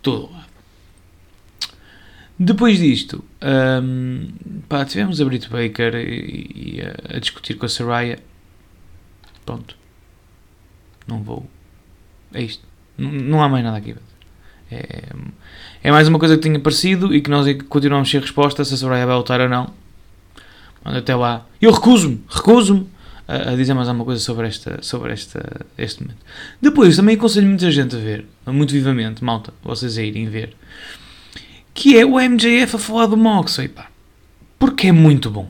todo 0.02 0.26
o 0.26 0.34
lado. 0.34 0.46
Depois 2.38 2.80
disto, 2.80 3.24
um, 3.84 4.28
pá, 4.68 4.84
tivemos 4.84 5.22
a 5.22 5.26
Britt 5.26 5.50
Baker 5.50 5.96
e, 5.96 6.76
e 6.76 6.82
a, 6.82 7.16
a, 7.16 7.20
discutir 7.20 7.54
com 7.54 7.66
a 7.66 7.70
Saraya. 7.70 8.20
Pronto. 9.46 9.78
Não 11.08 11.24
vou. 11.24 11.48
É 12.36 12.44
isto. 12.44 12.64
Não, 12.98 13.12
não 13.12 13.44
há 13.44 13.50
mais 13.50 13.64
nada 13.64 13.78
aqui. 13.78 13.96
É, 14.72 15.10
é 15.84 15.92
mais 15.92 16.08
uma 16.08 16.20
coisa 16.20 16.36
que 16.36 16.44
tinha 16.44 16.60
parecido 16.60 17.14
e 17.16 17.22
que 17.22 17.30
nós 17.30 17.48
continuamos 17.70 18.10
sem 18.10 18.20
resposta 18.20 18.64
se 18.66 18.74
a 18.74 18.78
Soraya 18.78 19.06
vai 19.06 19.16
ou 19.16 19.50
não. 19.50 19.74
Até 20.84 21.16
lá. 21.16 21.46
Eu 21.62 21.72
recuso-me, 21.72 22.22
recuso-me 22.30 22.88
a, 23.28 23.52
a, 23.52 23.56
dizer 23.56 23.74
mais 23.74 23.88
alguma 23.88 24.06
coisa 24.06 24.22
sobre, 24.22 24.48
esta, 24.48 24.80
sobre 24.84 25.14
esta, 25.14 25.66
este 25.78 26.04
momento. 26.04 26.20
Depois, 26.62 26.96
também 26.96 27.16
aconselho 27.16 27.48
muita 27.48 27.72
gente 27.72 27.96
a 27.96 28.00
ver, 28.00 28.26
muito 28.46 28.72
vivamente, 28.72 29.24
malta, 29.24 29.52
vocês 29.64 29.98
a 29.98 30.04
irem 30.04 30.30
ver, 30.30 30.56
que 31.74 31.98
é 31.98 32.06
o 32.06 32.20
MJF 32.20 32.76
a 32.76 32.80
falar 32.80 33.08
do 33.08 33.18
Moxley, 33.18 33.68
pá. 33.68 33.88
Porque 34.60 34.88
é 34.88 34.92
muito 34.92 35.30
bom. 35.30 35.50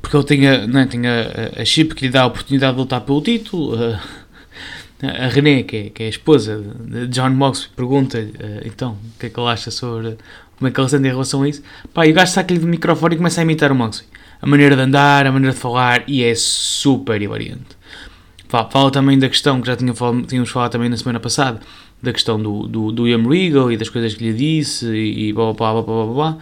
Porque 0.00 0.16
ele 0.16 0.24
tem 0.24 0.48
a, 0.48 0.66
não 0.66 0.80
é, 0.80 0.86
tem 0.86 1.06
a, 1.06 1.60
a, 1.60 1.64
chip 1.64 1.94
que 1.94 2.06
lhe 2.06 2.12
dá 2.12 2.22
a 2.22 2.26
oportunidade 2.26 2.72
de 2.72 2.80
lutar 2.80 3.00
pelo 3.00 3.20
título. 3.20 3.74
A, 3.74 4.00
a 5.02 5.28
René, 5.28 5.62
que 5.62 5.76
é, 5.76 5.90
que 5.90 6.02
é 6.02 6.06
a 6.06 6.08
esposa 6.08 6.60
de 6.80 7.06
John 7.08 7.30
Moxley, 7.30 7.70
pergunta-lhe 7.76 8.30
uh, 8.30 8.62
então 8.64 8.92
o 8.92 9.18
que 9.18 9.26
é 9.26 9.28
que 9.28 9.38
ele 9.38 9.48
acha 9.48 9.70
sobre 9.70 10.16
como 10.56 10.68
é 10.68 10.70
que 10.72 10.80
ele 10.80 10.88
sente 10.88 11.06
em 11.06 11.10
relação 11.10 11.42
a 11.42 11.48
isso. 11.48 11.62
Pá, 11.94 12.06
e 12.06 12.10
o 12.10 12.14
gajo 12.14 12.32
saca-lhe 12.32 12.58
do 12.58 12.66
microfone 12.66 13.14
e 13.14 13.18
começa 13.18 13.40
a 13.40 13.44
imitar 13.44 13.70
o 13.70 13.74
Moxley. 13.76 14.08
A 14.42 14.46
maneira 14.46 14.74
de 14.74 14.82
andar, 14.82 15.26
a 15.26 15.32
maneira 15.32 15.54
de 15.54 15.60
falar, 15.60 16.02
e 16.08 16.22
é 16.22 16.34
super 16.34 17.20
hilariante. 17.22 17.78
Fala, 18.48 18.68
fala 18.70 18.90
também 18.90 19.18
da 19.18 19.28
questão 19.28 19.60
que 19.60 19.66
já 19.66 19.76
tinha 19.76 19.94
falado, 19.94 20.22
tínhamos 20.22 20.50
falado 20.50 20.72
também 20.72 20.88
na 20.88 20.96
semana 20.96 21.20
passada, 21.20 21.60
da 22.02 22.12
questão 22.12 22.40
do, 22.40 22.66
do, 22.66 22.92
do 22.92 23.06
Ian 23.06 23.28
Regal 23.28 23.70
e 23.70 23.76
das 23.76 23.88
coisas 23.88 24.14
que 24.14 24.24
lhe 24.24 24.32
disse 24.32 24.86
e, 24.86 25.28
e 25.28 25.32
blá 25.32 25.52
blá 25.52 25.72
blá 25.74 25.82
blá 25.82 26.04
blá 26.04 26.14
blá. 26.14 26.38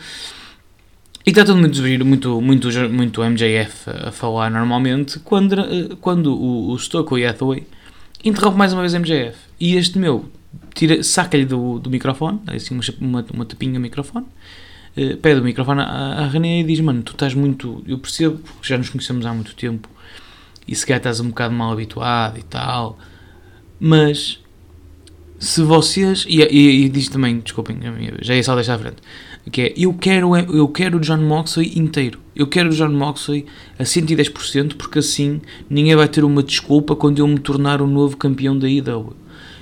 E 1.27 1.31
está 1.31 1.45
tudo 1.45 1.59
muito 1.59 1.83
muito, 2.05 2.41
muito, 2.41 2.69
muito 2.89 3.21
MJF 3.23 3.91
a 3.91 4.13
falar 4.13 4.51
normalmente 4.51 5.19
quando, 5.19 5.59
eh, 5.59 5.97
quando 6.01 6.33
o, 6.33 6.71
o 6.71 6.79
Stokely 6.79 7.23
e 7.23 7.27
Hathaway 7.27 7.67
interrompe 8.29 8.59
mais 8.59 8.73
uma 8.73 8.83
vez 8.83 8.93
MJF. 8.95 9.37
E 9.59 9.77
este 9.77 9.99
meu 9.99 10.27
saca-lhe 11.03 11.45
do, 11.45 11.79
do 11.79 11.91
microfone, 11.91 12.41
assim 12.49 12.75
uma, 12.75 12.83
uma, 13.01 13.27
uma 13.33 13.45
tapinha 13.45 13.81
microfone, 13.81 14.27
uh, 14.97 15.17
pede 15.19 15.41
o 15.41 15.45
microfone 15.45 15.81
à, 15.81 15.85
à 15.85 16.29
René 16.29 16.61
e 16.61 16.65
diz: 16.65 16.81
Mano, 16.81 17.03
tu 17.03 17.13
estás 17.13 17.35
muito. 17.35 17.83
Eu 17.87 17.99
percebo, 17.99 18.39
porque 18.39 18.69
já 18.69 18.77
nos 18.77 18.91
conhecemos 18.91 19.25
há 19.25 19.33
muito 19.33 19.55
tempo 19.55 19.89
e 20.67 20.75
se 20.75 20.85
calhar 20.85 20.99
estás 20.99 21.21
um 21.21 21.29
bocado 21.29 21.55
mal 21.55 21.73
habituado 21.73 22.39
e 22.39 22.43
tal, 22.43 22.99
mas 23.79 24.43
se 25.39 25.63
vocês. 25.63 26.25
E, 26.29 26.43
e, 26.43 26.85
e 26.85 26.89
diz 26.89 27.09
também, 27.09 27.39
desculpem, 27.41 27.79
já 28.21 28.35
ia 28.35 28.43
só 28.43 28.55
deixar 28.55 28.75
à 28.75 28.79
frente 28.79 28.99
que 29.51 29.63
é 29.63 29.75
eu 29.77 29.95
quero, 29.95 30.37
eu 30.37 30.69
quero 30.69 30.99
o 30.99 31.01
John 31.01 31.19
Moxley 31.19 31.79
inteiro. 31.79 32.21
Eu 32.35 32.47
quero 32.47 32.71
o 32.71 32.73
John 32.73 32.91
Moxley 32.91 33.47
a 33.79 33.85
110% 33.85 34.77
porque 34.77 34.99
assim 34.99 35.41
ninguém 35.71 35.95
vai 35.95 36.09
ter 36.09 36.25
uma 36.25 36.43
desculpa 36.43 36.97
quando 36.97 37.19
eu 37.19 37.27
me 37.27 37.39
tornar 37.39 37.81
o 37.81 37.87
novo 37.87 38.17
campeão 38.17 38.59
da 38.59 38.69
IW. 38.69 39.15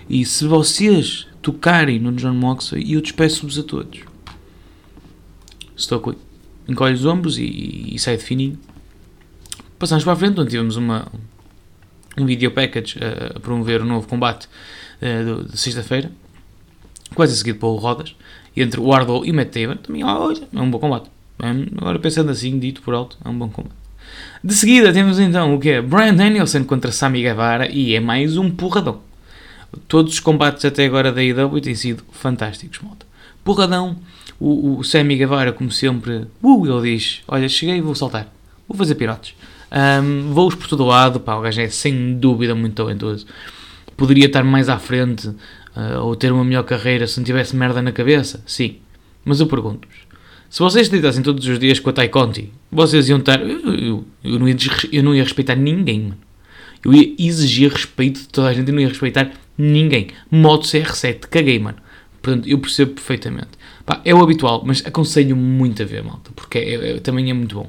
E 0.08 0.24
se 0.24 0.46
vocês 0.46 1.26
tocarem 1.40 1.98
no 1.98 2.12
John 2.12 2.34
Moxley, 2.34 2.92
eu 2.92 3.00
despeço-vos 3.00 3.58
a 3.58 3.62
todos. 3.62 4.00
Estou 5.76 6.14
encolhe 6.68 6.94
os 6.94 7.04
ombros 7.04 7.38
e, 7.38 7.94
e, 7.94 7.98
sai 7.98 8.16
de 8.16 8.24
fininho. 8.24 8.58
Passamos 9.78 10.04
para 10.04 10.14
a 10.14 10.16
frente, 10.16 10.40
onde 10.40 10.50
tivemos 10.50 10.76
uma, 10.76 11.06
um 12.16 12.24
video 12.24 12.50
package 12.50 12.98
a, 13.02 13.36
a 13.36 13.40
promover 13.40 13.82
o 13.82 13.84
novo 13.84 14.08
combate 14.08 14.48
uh, 15.02 15.44
de 15.44 15.58
sexta-feira, 15.58 16.10
quase 17.14 17.36
seguido 17.36 17.58
pelo 17.58 17.76
Rodas 17.76 18.14
entre 18.56 18.80
o 18.80 18.84
Wardlow 18.84 19.24
e 19.24 19.30
o 19.30 19.34
Matt 19.34 19.50
Taven, 19.50 19.76
também 19.76 20.02
é 20.02 20.60
um 20.60 20.70
bom 20.70 20.78
combate. 20.78 21.10
Agora 21.76 21.98
pensando 21.98 22.30
assim, 22.30 22.58
dito 22.58 22.82
por 22.82 22.94
alto, 22.94 23.18
é 23.24 23.28
um 23.28 23.38
bom 23.38 23.48
combate. 23.48 23.74
De 24.42 24.54
seguida 24.54 24.92
temos 24.92 25.18
então 25.18 25.54
o 25.54 25.58
que 25.58 25.70
é 25.70 25.82
Brian 25.82 26.14
Danielson 26.14 26.64
contra 26.64 26.92
Sami 26.92 27.22
Guevara 27.22 27.68
e 27.70 27.94
é 27.94 28.00
mais 28.00 28.36
um 28.36 28.50
porradão. 28.50 29.00
Todos 29.88 30.14
os 30.14 30.20
combates 30.20 30.64
até 30.64 30.84
agora 30.84 31.10
da 31.10 31.22
IW 31.22 31.60
têm 31.60 31.74
sido 31.74 32.04
fantásticos, 32.12 32.78
malta. 32.80 33.06
Porradão, 33.42 33.96
o, 34.38 34.78
o 34.78 34.84
Sami 34.84 35.16
Guevara, 35.16 35.52
como 35.52 35.70
sempre, 35.70 36.26
uh, 36.42 36.66
ele 36.66 36.96
diz: 36.96 37.22
Olha, 37.26 37.48
cheguei 37.48 37.76
e 37.76 37.80
vou 37.80 37.94
saltar, 37.94 38.32
vou 38.68 38.76
fazer 38.76 38.94
pirotes. 38.94 39.34
Um, 39.72 40.32
voos 40.32 40.54
por 40.54 40.68
todo 40.68 40.84
lado, 40.84 41.18
pá, 41.18 41.34
o 41.34 41.40
gajo 41.40 41.60
é 41.60 41.68
sem 41.68 42.16
dúvida 42.16 42.54
muito 42.54 42.74
talentoso. 42.74 43.26
Poderia 43.96 44.26
estar 44.26 44.42
mais 44.42 44.68
à 44.68 44.78
frente 44.78 45.28
uh, 45.28 46.00
ou 46.02 46.16
ter 46.16 46.32
uma 46.32 46.44
melhor 46.44 46.64
carreira 46.64 47.06
se 47.06 47.18
não 47.18 47.24
tivesse 47.24 47.54
merda 47.54 47.80
na 47.80 47.92
cabeça? 47.92 48.42
Sim. 48.46 48.76
Mas 49.24 49.40
eu 49.40 49.46
pergunto-vos: 49.46 49.96
se 50.50 50.58
vocês 50.60 50.88
deitassem 50.88 51.22
todos 51.22 51.46
os 51.46 51.58
dias 51.58 51.80
com 51.80 51.90
a 51.90 51.92
Tai 51.92 52.08
Conti, 52.08 52.52
vocês 52.70 53.08
iam 53.08 53.18
estar. 53.18 53.40
Eu, 53.40 53.74
eu, 53.74 54.04
eu, 54.22 54.38
não 54.38 54.48
ia, 54.48 54.56
eu 54.92 55.02
não 55.02 55.14
ia 55.14 55.22
respeitar 55.22 55.56
ninguém, 55.56 56.00
mano. 56.00 56.18
Eu 56.84 56.92
ia 56.92 57.14
exigir 57.18 57.72
respeito 57.72 58.20
de 58.20 58.28
toda 58.28 58.48
a 58.48 58.52
gente 58.52 58.68
e 58.68 58.72
não 58.72 58.80
ia 58.80 58.88
respeitar 58.88 59.32
ninguém. 59.56 60.08
Modo 60.30 60.64
CR7, 60.64 61.20
caguei, 61.30 61.58
mano. 61.58 61.78
Portanto, 62.20 62.48
eu 62.48 62.58
percebo 62.58 62.92
perfeitamente. 62.92 63.50
Pá, 63.84 64.00
é 64.04 64.14
o 64.14 64.22
habitual, 64.22 64.62
mas 64.64 64.82
aconselho 64.86 65.36
muito 65.36 65.82
a 65.82 65.84
ver, 65.84 66.02
malta, 66.02 66.30
porque 66.34 66.56
é, 66.58 66.92
é, 66.92 67.00
também 67.00 67.28
é 67.30 67.34
muito 67.34 67.54
bom. 67.54 67.68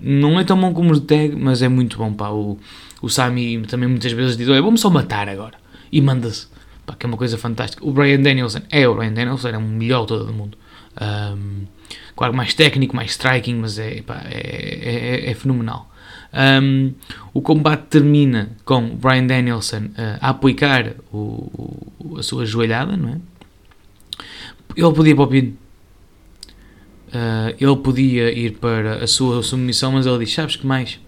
Não 0.00 0.38
é 0.38 0.44
tão 0.44 0.60
bom 0.60 0.72
como 0.72 0.92
o 0.92 1.00
tag, 1.00 1.34
mas 1.34 1.60
é 1.60 1.68
muito 1.68 1.98
bom, 1.98 2.12
pá. 2.12 2.28
O, 2.30 2.56
o 3.02 3.08
Sami 3.08 3.62
também 3.62 3.88
muitas 3.88 4.12
vezes 4.12 4.36
diz, 4.36 4.48
olha, 4.48 4.62
vamos 4.62 4.80
só 4.80 4.90
matar 4.90 5.28
agora. 5.28 5.58
E 5.90 6.00
manda-se 6.00 6.48
que 6.98 7.06
é 7.06 7.08
uma 7.08 7.16
coisa 7.16 7.38
fantástica. 7.38 7.84
O 7.84 7.92
Brian 7.92 8.20
Danielson 8.20 8.60
é 8.70 8.88
o 8.88 8.94
Brian 8.94 9.12
Danielson, 9.12 9.48
é 9.48 9.58
o 9.58 9.60
melhor 9.60 10.06
todo 10.06 10.24
do 10.24 10.32
mundo. 10.32 10.56
Um, 11.00 11.66
claro, 12.16 12.34
mais 12.34 12.54
técnico, 12.54 12.96
mais 12.96 13.12
striking, 13.12 13.54
mas 13.54 13.78
é, 13.78 14.02
pá, 14.02 14.22
é, 14.26 15.26
é, 15.26 15.30
é 15.30 15.34
fenomenal. 15.34 15.90
Um, 16.32 16.92
o 17.34 17.40
combate 17.40 17.82
termina 17.88 18.50
com 18.64 18.94
Brian 18.96 19.26
Danielson 19.26 19.86
uh, 19.86 20.18
a 20.20 20.30
aplicar 20.30 20.94
o, 21.12 21.90
o, 21.98 22.18
a 22.18 22.22
sua 22.22 22.46
joelhada, 22.46 22.96
não 22.96 23.08
é? 23.10 23.16
Ele 24.76 24.92
podia 24.92 25.12
ir 25.12 25.16
para 25.16 25.24
o 25.24 25.28
pino. 25.28 25.56
Uh, 27.08 27.56
ele 27.58 27.76
podia 27.76 28.30
ir 28.32 28.58
para 28.58 29.02
a 29.02 29.06
sua 29.06 29.42
submissão, 29.42 29.92
mas 29.92 30.06
ele 30.06 30.24
diz: 30.24 30.32
Sabes 30.32 30.54
que 30.54 30.66
mais? 30.66 31.00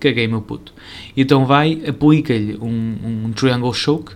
Caguei, 0.00 0.28
meu 0.28 0.40
puto. 0.40 0.72
Então 1.16 1.44
vai, 1.44 1.82
aplica-lhe 1.86 2.56
um, 2.60 3.24
um 3.26 3.32
triangle 3.32 3.72
choke 3.74 4.14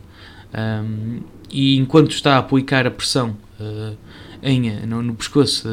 um, 0.55 1.21
e 1.51 1.77
enquanto 1.77 2.13
está 2.13 2.37
a 2.37 2.39
aplicar 2.39 2.87
a 2.87 2.91
pressão 2.91 3.37
uh, 3.61 3.97
em, 4.43 4.87
no, 4.87 5.03
no, 5.03 5.15
pescoço 5.15 5.69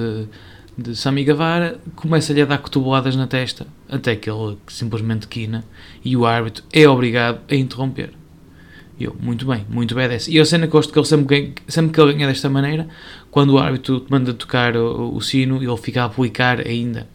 de, 0.78 0.92
de 0.92 0.96
Sami 0.96 1.24
Guevara, 1.24 1.80
começa-lhe 1.96 2.42
a 2.42 2.46
dar 2.46 2.58
cotoveladas 2.58 3.16
na 3.16 3.28
testa, 3.28 3.68
até 3.88 4.16
que 4.16 4.30
ele 4.30 4.58
simplesmente 4.68 5.28
quina 5.28 5.64
e 6.04 6.18
o 6.18 6.26
árbitro 6.26 6.64
é 6.72 6.88
obrigado 6.88 7.42
a 7.50 7.56
interromper. 7.56 8.12
Eu, 9.00 9.16
muito 9.18 9.46
bem, 9.46 9.66
muito 9.70 9.96
bem 9.96 10.10
dessa. 10.10 10.30
E 10.30 10.46
cena 10.46 10.68
que 10.68 10.74
gosto 10.74 10.92
que 10.92 11.00
ele 11.00 11.06
sempre, 11.06 11.26
ganha, 11.26 11.54
sempre 11.70 11.94
que 11.94 12.02
ele 12.02 12.14
ganha 12.14 12.28
desta 12.28 12.50
maneira, 12.50 12.88
quando 13.32 13.52
o 13.52 13.58
árbitro 13.58 14.06
manda 14.10 14.34
tocar 14.34 14.76
o, 14.76 15.16
o 15.16 15.22
sino, 15.22 15.64
ele 15.64 15.78
fica 15.78 16.02
a 16.02 16.06
aplicar 16.06 16.60
ainda 16.68 17.08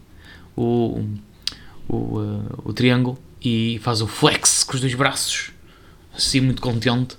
o, 0.57 1.05
o, 1.87 2.19
uh, 2.19 2.61
o 2.63 2.73
triângulo 2.73 3.17
e 3.41 3.79
faz 3.81 4.01
o 4.01 4.07
flex 4.07 4.63
com 4.63 4.75
os 4.75 4.81
dois 4.81 4.93
braços, 4.93 5.51
assim 6.15 6.41
muito 6.41 6.61
contente 6.61 7.17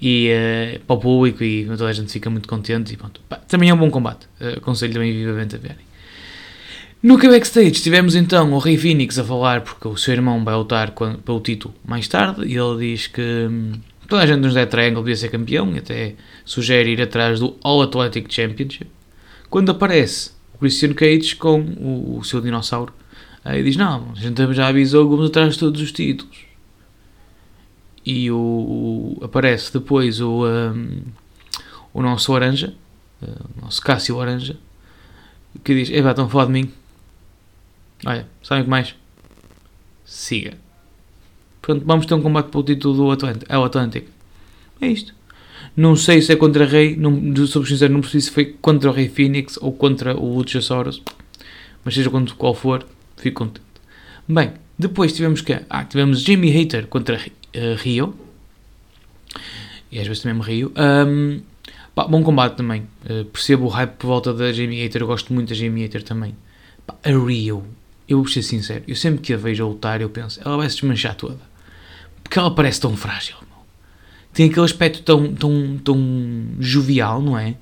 e 0.00 0.30
uh, 0.30 0.80
para 0.80 0.96
o 0.96 0.98
público 0.98 1.42
e 1.42 1.64
toda 1.66 1.88
a 1.88 1.92
gente 1.92 2.12
fica 2.12 2.28
muito 2.30 2.48
contente 2.48 2.92
e 2.92 2.96
pronto. 2.96 3.20
Pá, 3.28 3.36
também 3.36 3.70
é 3.70 3.74
um 3.74 3.78
bom 3.78 3.90
combate, 3.90 4.26
uh, 4.40 4.58
aconselho 4.58 4.92
também 4.92 5.12
vivamente 5.12 5.56
a 5.56 5.58
verem. 5.58 5.86
No 7.02 7.18
que 7.18 7.28
backstage 7.28 7.72
tivemos 7.72 8.14
então 8.14 8.52
o 8.52 8.58
Rei 8.58 8.76
Phoenix 8.76 9.18
a 9.18 9.24
falar 9.24 9.60
porque 9.60 9.86
o 9.86 9.96
seu 9.96 10.14
irmão 10.14 10.42
vai 10.42 10.54
lutar 10.54 10.92
pelo 10.92 11.40
título 11.40 11.74
mais 11.84 12.08
tarde 12.08 12.44
e 12.46 12.56
ele 12.56 12.78
diz 12.78 13.06
que 13.06 13.20
hum, 13.20 13.72
toda 14.08 14.22
a 14.22 14.26
gente 14.26 14.40
nos 14.40 14.54
der 14.54 14.66
Triangle 14.66 15.02
devia 15.02 15.16
ser 15.16 15.28
campeão 15.28 15.72
e 15.74 15.78
até 15.78 16.14
sugere 16.44 16.90
ir 16.90 17.02
atrás 17.02 17.38
do 17.38 17.56
All 17.62 17.82
Athletic 17.82 18.32
Championship. 18.32 18.90
Quando 19.50 19.70
aparece 19.70 20.30
o 20.54 20.58
Christian 20.58 20.94
Cage 20.94 21.36
com 21.36 21.60
o, 21.60 22.18
o 22.18 22.24
seu 22.24 22.40
dinossauro, 22.40 22.92
aí 23.46 23.62
diz: 23.62 23.76
Não, 23.76 24.12
a 24.12 24.20
gente 24.20 24.54
já 24.54 24.68
avisou 24.68 25.04
que 25.04 25.10
vamos 25.10 25.30
atrás 25.30 25.54
de 25.54 25.60
todos 25.60 25.80
os 25.80 25.92
títulos 25.92 26.46
e 28.06 28.30
o, 28.30 28.36
o 28.36 29.24
aparece 29.24 29.72
depois 29.72 30.20
o, 30.20 30.46
um, 30.46 31.02
o 31.92 32.00
nosso 32.00 32.32
Laranja, 32.32 32.72
uh, 33.20 33.44
o 33.58 33.64
nosso 33.64 33.82
Cássio 33.82 34.16
Laranja, 34.16 34.56
que 35.64 35.74
diz: 35.74 35.90
Epá, 35.90 36.10
estão 36.10 36.26
a 36.26 36.28
falar 36.28 36.46
de 36.46 36.52
mim? 36.52 36.70
Olha, 38.06 38.28
sabem 38.42 38.62
o 38.62 38.64
que 38.64 38.70
mais? 38.70 38.94
Siga. 40.04 40.56
Portanto, 41.60 41.84
vamos 41.84 42.06
ter 42.06 42.14
um 42.14 42.22
combate 42.22 42.46
pelo 42.46 42.62
título 42.62 42.94
do 42.94 43.10
Atlântico. 43.10 43.52
É 43.52 43.58
o 43.58 43.64
Atlântico. 43.64 44.08
É 44.80 44.86
isto. 44.86 45.12
Não 45.76 45.96
sei 45.96 46.22
se 46.22 46.32
é 46.32 46.36
contra 46.36 46.64
Rei, 46.64 46.94
não, 46.96 47.34
sou 47.46 47.66
sincero, 47.66 47.92
não 47.92 48.00
preciso 48.00 48.26
se 48.26 48.32
foi 48.32 48.44
contra 48.60 48.88
o 48.88 48.92
Rei 48.92 49.08
Phoenix 49.08 49.58
ou 49.60 49.72
contra 49.72 50.16
o 50.16 50.36
Luchasaurus, 50.36 51.02
mas 51.84 51.94
seja 51.94 52.10
qual 52.38 52.54
for, 52.54 52.86
fico 53.16 53.44
contente. 53.44 53.66
Bem, 54.28 54.52
depois 54.78 55.12
tivemos 55.12 55.40
que 55.40 55.58
ah, 55.68 55.84
tivemos 55.84 56.22
Jamie 56.22 56.50
Hater 56.50 56.86
contra 56.86 57.16
uh, 57.16 57.76
Rio. 57.76 58.14
E 59.90 59.98
às 59.98 60.06
vezes 60.06 60.22
também 60.22 60.38
me 60.38 60.44
rio. 60.44 60.72
Um, 60.76 61.40
pá, 61.94 62.06
bom 62.06 62.22
combate 62.22 62.56
também. 62.56 62.82
Uh, 63.08 63.24
percebo 63.26 63.66
o 63.66 63.68
hype 63.68 63.92
por 63.92 64.08
volta 64.08 64.34
da 64.34 64.52
Jamie 64.52 64.82
Hater. 64.82 65.02
Eu 65.02 65.06
gosto 65.06 65.32
muito 65.32 65.50
da 65.50 65.54
Jamie 65.54 65.84
Hater 65.84 66.02
também. 66.02 66.34
Pá, 66.86 66.96
a 67.04 67.10
Rio 67.10 67.64
eu 68.08 68.18
vou 68.18 68.28
ser 68.28 68.42
sincero, 68.42 68.84
eu 68.86 68.94
sempre 68.94 69.20
que 69.20 69.32
a 69.32 69.36
vejo 69.36 69.64
a 69.64 69.68
lutar, 69.68 70.00
eu 70.00 70.08
penso, 70.08 70.40
ela 70.44 70.56
vai 70.56 70.68
se 70.68 70.76
desmanchar 70.76 71.14
toda. 71.16 71.40
Porque 72.22 72.38
ela 72.38 72.54
parece 72.54 72.80
tão 72.80 72.96
frágil, 72.96 73.36
meu. 73.40 73.58
Tem 74.32 74.48
aquele 74.48 74.64
aspecto 74.64 75.02
tão, 75.02 75.32
tão, 75.34 75.78
tão 75.82 75.98
jovial, 76.60 77.20
não 77.20 77.38
é? 77.38 77.56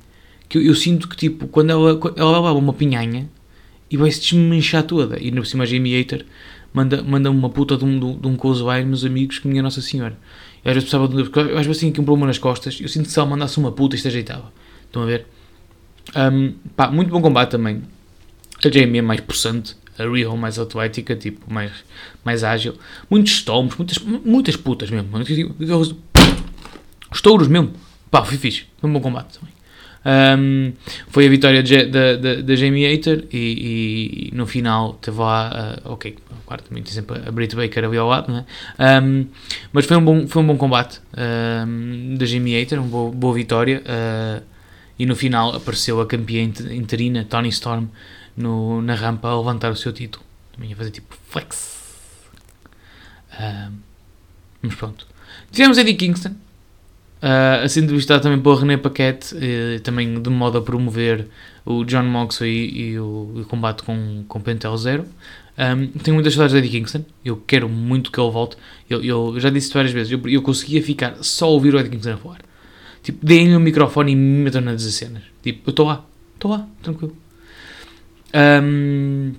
Que 0.48 0.58
eu, 0.58 0.62
eu 0.62 0.74
sinto 0.74 1.08
que, 1.08 1.16
tipo, 1.16 1.48
quando 1.48 1.70
ela, 1.70 1.98
ela 2.16 2.32
leva 2.32 2.52
uma 2.52 2.72
pinhanha 2.72 3.28
e 3.90 3.96
vai 3.96 4.10
se 4.10 4.20
desmanchar 4.20 4.82
toda. 4.82 5.18
E 5.20 5.30
no 5.30 5.44
cima 5.44 5.64
a 5.64 5.66
Jamie 5.66 5.96
Hater 5.96 6.24
manda, 6.72 7.02
manda 7.02 7.30
uma 7.30 7.48
puta 7.50 7.76
de 7.76 7.84
um, 7.84 8.18
de 8.18 8.26
um 8.26 8.36
clothesline, 8.36 8.86
meus 8.86 9.04
amigos, 9.04 9.38
que 9.38 9.48
minha 9.48 9.62
Nossa 9.62 9.80
Senhora. 9.80 10.18
Eu 10.64 10.70
às 10.70 10.74
vezes 10.74 10.90
precisava 10.90 11.08
de. 11.08 11.22
Porque 11.24 11.38
eu 11.38 11.58
às 11.58 11.66
vezes 11.66 11.80
tenho 11.80 11.92
aqui 11.92 12.00
um 12.00 12.04
problema 12.04 12.26
nas 12.26 12.38
costas. 12.38 12.78
Eu 12.80 12.88
sinto 12.88 13.06
que 13.06 13.12
se 13.12 13.18
ela 13.18 13.28
mandasse 13.28 13.58
uma 13.58 13.70
puta, 13.70 13.94
isto 13.94 14.08
ajeitava. 14.08 14.52
Estão 14.86 15.02
a 15.02 15.06
ver? 15.06 15.26
Um, 16.16 16.54
pá, 16.76 16.90
muito 16.90 17.10
bom 17.10 17.20
combate 17.20 17.50
também. 17.50 17.82
A 18.64 18.70
Jamie 18.70 18.98
é 18.98 19.02
mais 19.02 19.20
possante, 19.20 19.76
a 19.98 20.04
Rio 20.04 20.36
mais 20.36 20.58
atlética, 20.58 21.14
tipo, 21.14 21.52
mais, 21.52 21.72
mais 22.24 22.42
ágil. 22.42 22.74
Muitos 23.10 23.32
stomps, 23.32 23.76
muitas, 23.76 23.98
muitas 23.98 24.56
putas 24.56 24.90
mesmo. 24.90 25.10
Os 27.10 27.20
touros 27.20 27.48
mesmo. 27.48 27.72
Pá, 28.10 28.24
foi 28.24 28.38
fixe. 28.38 28.64
Foi 28.78 28.88
um 28.88 28.92
bom 28.92 29.00
combate 29.00 29.38
também. 29.38 29.53
Um, 30.06 30.72
foi 31.08 31.26
a 31.26 31.30
vitória 31.30 31.62
da 31.62 32.56
Jamie 32.56 32.86
Hater 32.86 33.26
e, 33.32 34.30
e, 34.30 34.36
no 34.36 34.46
final 34.46 34.94
teve 34.94 35.18
lá, 35.18 35.80
uh, 35.82 35.92
ok, 35.92 36.16
também 36.68 36.82
tem 36.82 36.92
sempre 36.92 37.22
a 37.26 37.32
Britt 37.32 37.56
Baker 37.56 37.86
ali 37.86 37.96
ao 37.96 38.06
lado, 38.06 38.30
não 38.30 38.44
é? 38.78 39.00
Um, 39.00 39.26
mas 39.72 39.86
foi 39.86 39.96
um 39.96 40.04
bom, 40.04 40.26
foi 40.28 40.42
um 40.42 40.46
bom 40.46 40.56
combate 40.56 41.00
um, 41.16 42.16
da 42.16 42.26
Jamie 42.26 42.60
Hater, 42.60 42.78
uma 42.80 42.88
boa, 42.88 43.10
boa 43.10 43.34
vitória. 43.34 43.82
Uh, 43.82 44.54
e 44.98 45.06
no 45.06 45.16
final 45.16 45.56
apareceu 45.56 46.00
a 46.00 46.06
campeã 46.06 46.42
interina, 46.42 47.24
Tony 47.24 47.48
Storm, 47.48 47.88
no, 48.36 48.80
na 48.82 48.94
rampa 48.94 49.28
a 49.28 49.36
levantar 49.36 49.72
o 49.72 49.76
seu 49.76 49.92
título. 49.92 50.24
Também 50.52 50.70
ia 50.70 50.76
fazer 50.76 50.90
tipo 50.90 51.16
flex. 51.28 51.74
Uh, 53.32 53.72
mas 54.62 54.74
pronto. 54.74 55.06
Tivemos 55.50 55.78
Eddie 55.78 55.94
Kingston, 55.94 56.36
uh, 57.24 58.14
a 58.14 58.20
também 58.20 58.38
pela 58.38 58.60
René 58.60 58.76
Paquette, 58.76 59.34
uh, 59.34 59.80
também 59.80 60.20
de 60.20 60.28
modo 60.28 60.58
a 60.58 60.62
promover 60.62 61.26
o 61.64 61.84
John 61.84 62.02
Moxley 62.02 62.50
e, 62.50 62.90
e 62.90 62.98
o, 62.98 63.40
o, 63.40 63.44
combate 63.48 63.82
com, 63.82 64.24
com 64.28 64.40
Pentel 64.40 64.76
Zero. 64.76 65.06
Um, 65.56 65.86
tenho 65.98 66.14
muitas 66.14 66.34
saudades 66.34 66.52
de 66.52 66.58
Eddie 66.58 66.78
Kingston, 66.78 67.04
eu 67.24 67.36
quero 67.46 67.68
muito 67.68 68.12
que 68.12 68.20
ele 68.20 68.30
volte. 68.30 68.56
Eu, 68.90 69.02
eu 69.02 69.40
já 69.40 69.48
disse 69.48 69.72
várias 69.72 69.92
vezes, 69.92 70.12
eu, 70.12 70.20
eu 70.28 70.42
conseguia 70.42 70.82
ficar 70.82 71.16
só 71.22 71.46
a 71.46 71.48
ouvir 71.48 71.74
o 71.74 71.78
Eddie 71.78 71.90
Kingston 71.90 72.12
a 72.12 72.16
falar. 72.16 72.40
Tipo, 73.02 73.24
deem-lhe 73.24 73.56
o 73.56 73.60
microfone 73.60 74.12
e 74.12 74.16
me 74.16 74.44
metam 74.44 74.60
nas 74.60 74.82
cenas. 74.82 75.22
Tipo, 75.42 75.68
eu 75.68 75.70
estou 75.70 75.86
lá, 75.86 76.04
estou 76.34 76.50
lá, 76.50 76.68
tranquilo. 76.82 77.16
Um, 78.34 79.32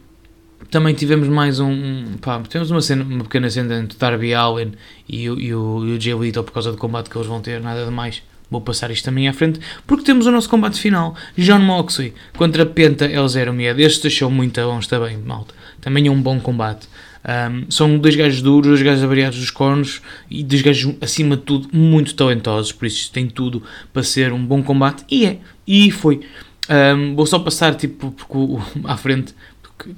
também 0.70 0.94
tivemos 0.94 1.28
mais 1.28 1.60
um. 1.60 2.18
Pá, 2.22 2.42
tivemos 2.42 2.72
uma, 2.72 2.82
cena, 2.82 3.04
uma 3.04 3.24
pequena 3.24 3.50
cena 3.50 3.80
entre 3.80 3.98
Darby 3.98 4.34
Allen 4.34 4.74
e, 5.08 5.30
o, 5.30 5.40
e 5.40 5.54
o, 5.54 5.86
e 5.86 5.98
o 5.98 6.02
Jay 6.02 6.32
por 6.32 6.52
causa 6.52 6.72
do 6.72 6.78
combate 6.78 7.10
que 7.10 7.18
eles 7.18 7.28
vão 7.28 7.42
ter, 7.42 7.62
nada 7.62 7.86
de 7.86 7.92
mais. 7.92 8.22
Vou 8.50 8.62
passar 8.62 8.92
isto 8.92 9.06
também 9.06 9.28
à 9.28 9.34
frente, 9.34 9.60
porque 9.88 10.04
temos 10.04 10.28
o 10.28 10.32
nosso 10.32 10.50
combate 10.50 10.80
final. 10.80 11.16
John 11.38 11.60
Moxley 11.60 12.14
contra 12.38 12.66
Penta 12.66 13.06
El 13.06 13.28
Zero 13.28 13.54
Medo. 13.54 13.82
Este 13.82 14.08
achou 14.08 14.30
muito 14.30 14.62
bons 14.62 14.88
também, 14.88 15.18
malta. 15.18 15.54
Também 15.82 16.08
é 16.08 16.12
um 16.12 16.22
bom 16.22 16.40
combate. 16.40 16.88
Um, 17.28 17.72
são 17.72 17.98
dois 17.98 18.16
gajos 18.16 18.42
duros, 18.42 18.68
dois 18.68 18.82
gajos 18.84 19.04
avariados 19.04 19.40
dos 19.40 19.50
cornos 19.50 20.00
e 20.30 20.44
dois 20.44 20.62
gajos, 20.62 20.94
acima 21.02 21.36
de 21.36 21.42
tudo, 21.42 21.70
muito 21.74 22.14
talentosos. 22.14 22.72
Por 22.72 22.86
isso 22.86 23.12
tem 23.12 23.28
tudo 23.28 23.64
para 23.92 24.04
ser 24.04 24.32
um 24.32 24.46
bom 24.46 24.62
combate. 24.62 25.04
E 25.10 25.26
é. 25.26 25.40
E 25.66 25.90
foi. 25.90 26.22
Um, 26.70 27.16
vou 27.16 27.26
só 27.26 27.40
passar 27.40 27.76
tipo, 27.76 28.12
porque, 28.12 28.38
à 28.86 28.98
frente, 28.98 29.34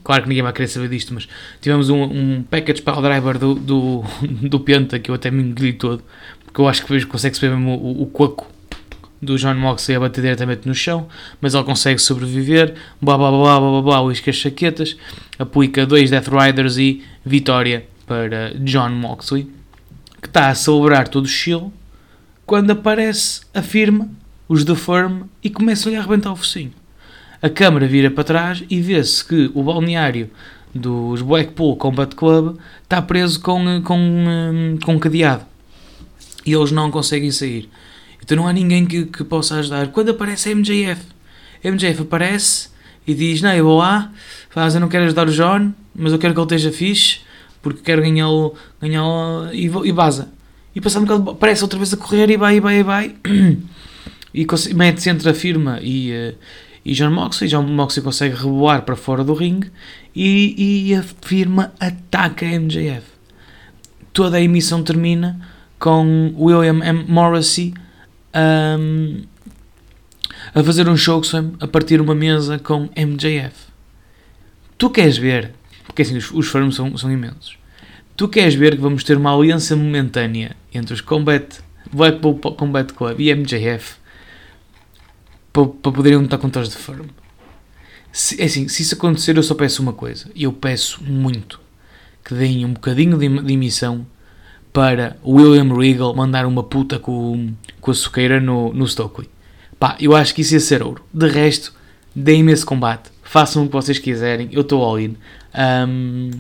claro 0.04 0.24
que 0.24 0.30
ninguém 0.30 0.44
vai 0.44 0.54
querer 0.54 0.68
saber 0.68 0.90
disto, 0.90 1.14
mas 1.14 1.28
tivemos 1.62 1.90
um, 1.90 2.04
um 2.04 2.44
package 2.44 2.82
para 2.82 2.98
o 2.98 3.02
driver 3.02 3.38
do, 3.38 3.56
do, 3.56 4.04
do 4.50 4.60
Penta 4.60 5.00
que 5.00 5.12
eu 5.12 5.16
até 5.16 5.30
me 5.30 5.44
engoli 5.44 5.74
todo, 5.74 6.04
porque 6.46 6.62
eu 6.62 6.68
acho 6.68 6.86
que 6.86 7.06
consegue-se 7.06 7.42
ver 7.42 7.52
mesmo 7.52 7.76
o, 7.76 8.04
o, 8.04 8.06
coco 8.08 8.48
do 9.22 9.38
John 9.38 9.56
Moxley 9.56 9.98
a 9.98 10.00
bater 10.00 10.22
diretamente 10.22 10.68
no 10.68 10.76
chão, 10.76 11.08
mas 11.42 11.54
ele 11.54 11.64
consegue 11.64 12.00
sobreviver, 12.00 12.76
blá 13.02 13.18
blá 13.18 13.32
blá 13.32 13.60
blá 13.60 13.72
blá 13.72 13.82
blá, 13.82 14.02
uísca 14.04 14.30
as 14.30 14.38
chaquetas, 14.38 14.98
aplica 15.40 15.86
dois 15.86 16.10
Death 16.10 16.28
Riders 16.28 16.78
e 16.78 17.04
vitória 17.26 17.88
para 18.06 18.54
John 18.60 18.90
Moxley, 18.90 19.50
que 20.22 20.28
está 20.28 20.50
a 20.50 20.56
celebrar 20.56 21.08
todo 21.08 21.26
o 21.26 21.28
chill, 21.28 21.74
quando 22.46 22.72
aparece 22.72 23.42
a 23.54 23.62
firma, 23.62 24.10
os 24.48 24.64
da 24.64 24.74
e 25.44 25.50
começam 25.50 25.94
a 25.94 26.00
arrebentar 26.00 26.32
o 26.32 26.36
focinho. 26.36 26.72
A 27.42 27.50
câmera 27.50 27.88
vira 27.88 28.10
para 28.10 28.24
trás 28.24 28.64
e 28.70 28.82
vê-se 28.82 29.24
que 29.24 29.52
o 29.54 29.64
balneário 29.64 30.30
dos 30.74 31.22
Blackpool 31.22 31.76
Combat 31.78 32.16
Club 32.16 32.58
está 32.84 33.02
preso 33.02 33.40
com, 33.42 33.82
com, 33.84 33.98
hum, 33.98 34.78
com 34.84 35.00
cadeado. 35.00 35.46
E 36.46 36.54
eles 36.54 36.72
não 36.72 36.90
conseguem 36.90 37.32
sair. 37.32 37.70
Então 38.24 38.38
não 38.38 38.48
há 38.48 38.54
ninguém 38.54 38.86
que, 38.86 39.06
que 39.06 39.24
possa 39.24 39.56
ajudar. 39.56 39.88
Quando 39.88 40.10
aparece 40.10 40.50
a 40.50 40.56
MJF, 40.56 41.02
a 41.64 41.72
MJF 41.72 42.02
aparece 42.02 42.70
e 43.06 43.14
diz: 43.14 43.42
Não, 43.42 43.54
eu 43.54 43.66
vou 43.66 43.78
lá, 43.78 44.12
faz, 44.50 44.76
eu 44.76 44.82
não 44.82 44.90
quero 44.90 45.06
ajudar 45.06 45.28
o 45.28 45.32
John, 45.32 45.72
mas 45.96 46.12
eu 46.12 46.20
quero 46.20 46.34
que 46.34 46.40
ele 46.40 46.46
esteja 46.46 46.72
fixe, 46.72 47.20
porque 47.62 47.82
quero 47.82 48.02
ganhá-lo 48.02 48.54
ganhá 48.82 49.02
e, 49.54 49.66
e 49.66 49.92
vaza. 49.92 50.30
E 50.76 50.82
passando 50.82 51.04
um 51.04 51.06
bocado, 51.06 51.32
aparece 51.32 51.64
outra 51.64 51.80
vez 51.80 51.94
a 51.94 51.98
correr 51.98 52.30
e 52.30 52.38
vai, 52.38 52.58
e 52.58 52.60
vai, 52.60 52.80
e 52.80 52.84
vai. 52.84 53.16
e 54.34 54.46
mete-se 54.76 55.10
entre 55.10 55.30
a 55.30 55.34
firma 55.34 55.80
e, 55.82 56.12
uh, 56.12 56.36
e 56.88 56.94
John 56.94 57.12
Moxley. 57.12 57.50
John 57.50 57.64
Moxley 57.64 58.02
consegue 58.02 58.36
reboar 58.36 58.84
para 58.84 58.96
fora 58.96 59.24
do 59.24 59.34
ringue 59.34 59.70
e, 60.16 60.88
e 60.88 60.96
a 60.96 61.04
firma 61.04 61.74
ataca 61.80 62.46
a 62.46 62.60
MJF. 62.60 63.04
Toda 64.14 64.38
a 64.38 64.42
emissão 64.42 64.82
termina 64.82 65.38
com 65.78 66.34
William 66.38 66.80
M. 66.84 67.04
Morrissey 67.08 67.74
um, 68.80 69.22
a 70.56 70.64
fazer 70.64 70.88
um 70.88 70.96
show 70.96 71.22
a 71.60 71.68
partir 71.68 72.00
uma 72.00 72.16
mesa 72.16 72.58
com 72.58 72.90
MJF. 72.96 73.68
Tu 74.78 74.90
queres 74.90 75.18
ver, 75.18 75.52
porque 75.86 76.04
assim 76.04 76.16
os, 76.16 76.32
os 76.32 76.48
firms 76.48 76.76
são, 76.76 76.98
são 76.98 77.12
imensos, 77.12 77.58
tu 78.16 78.30
queres 78.30 78.56
ver 78.56 78.76
que 78.76 78.82
vamos 78.82 79.04
ter 79.04 79.18
uma 79.18 79.36
aliança 79.36 79.76
momentânea 79.76 80.56
entre 80.74 80.94
os 80.94 81.02
Combat, 81.02 81.60
Blackpool 81.92 82.40
Combat 82.56 82.94
Club 82.94 83.20
e 83.20 83.36
MJF 83.36 83.96
para, 85.58 85.66
para 85.66 85.92
poderem 85.92 86.20
lutar 86.20 86.38
contra 86.38 86.62
os 86.62 86.70
de 86.70 86.78
firm. 86.78 87.08
Se, 88.12 88.40
é 88.42 88.46
assim, 88.46 88.68
se 88.68 88.84
isso 88.84 88.96
acontecer, 88.96 89.38
eu 89.38 89.44
só 89.44 89.56
peço 89.56 89.82
uma 89.82 89.94
coisa, 89.94 90.30
eu 90.36 90.54
peço 90.54 91.04
muito 91.04 91.60
que 92.24 92.34
deem 92.34 92.66
um 92.66 92.74
bocadinho 92.74 93.18
de, 93.18 93.28
de 93.42 93.54
emissão 93.54 94.06
para 94.74 95.18
William 95.26 95.74
Regal 95.74 96.14
mandar 96.14 96.46
uma 96.46 96.62
puta 96.62 97.00
com, 97.00 97.54
com 97.80 97.92
a 97.92 97.94
suqueira 97.94 98.40
no, 98.40 98.74
no 98.74 98.88
Stokely. 98.88 99.30
Pá, 99.80 99.96
eu 100.00 100.16
acho 100.16 100.36
que 100.36 100.42
isso 100.42 100.54
ia 100.54 100.60
ser 100.60 100.84
ouro. 100.84 101.04
De 101.14 101.28
resto, 101.28 101.74
deem-me 102.16 102.52
esse 102.52 102.66
combate. 102.66 103.10
Façam 103.24 103.64
o 103.64 103.68
que 103.68 103.74
vocês 103.74 103.98
quiserem. 103.98 104.50
Eu 104.52 104.62
estou 104.62 104.84
all 104.84 105.00
in. 105.00 105.16
Um, 105.88 106.32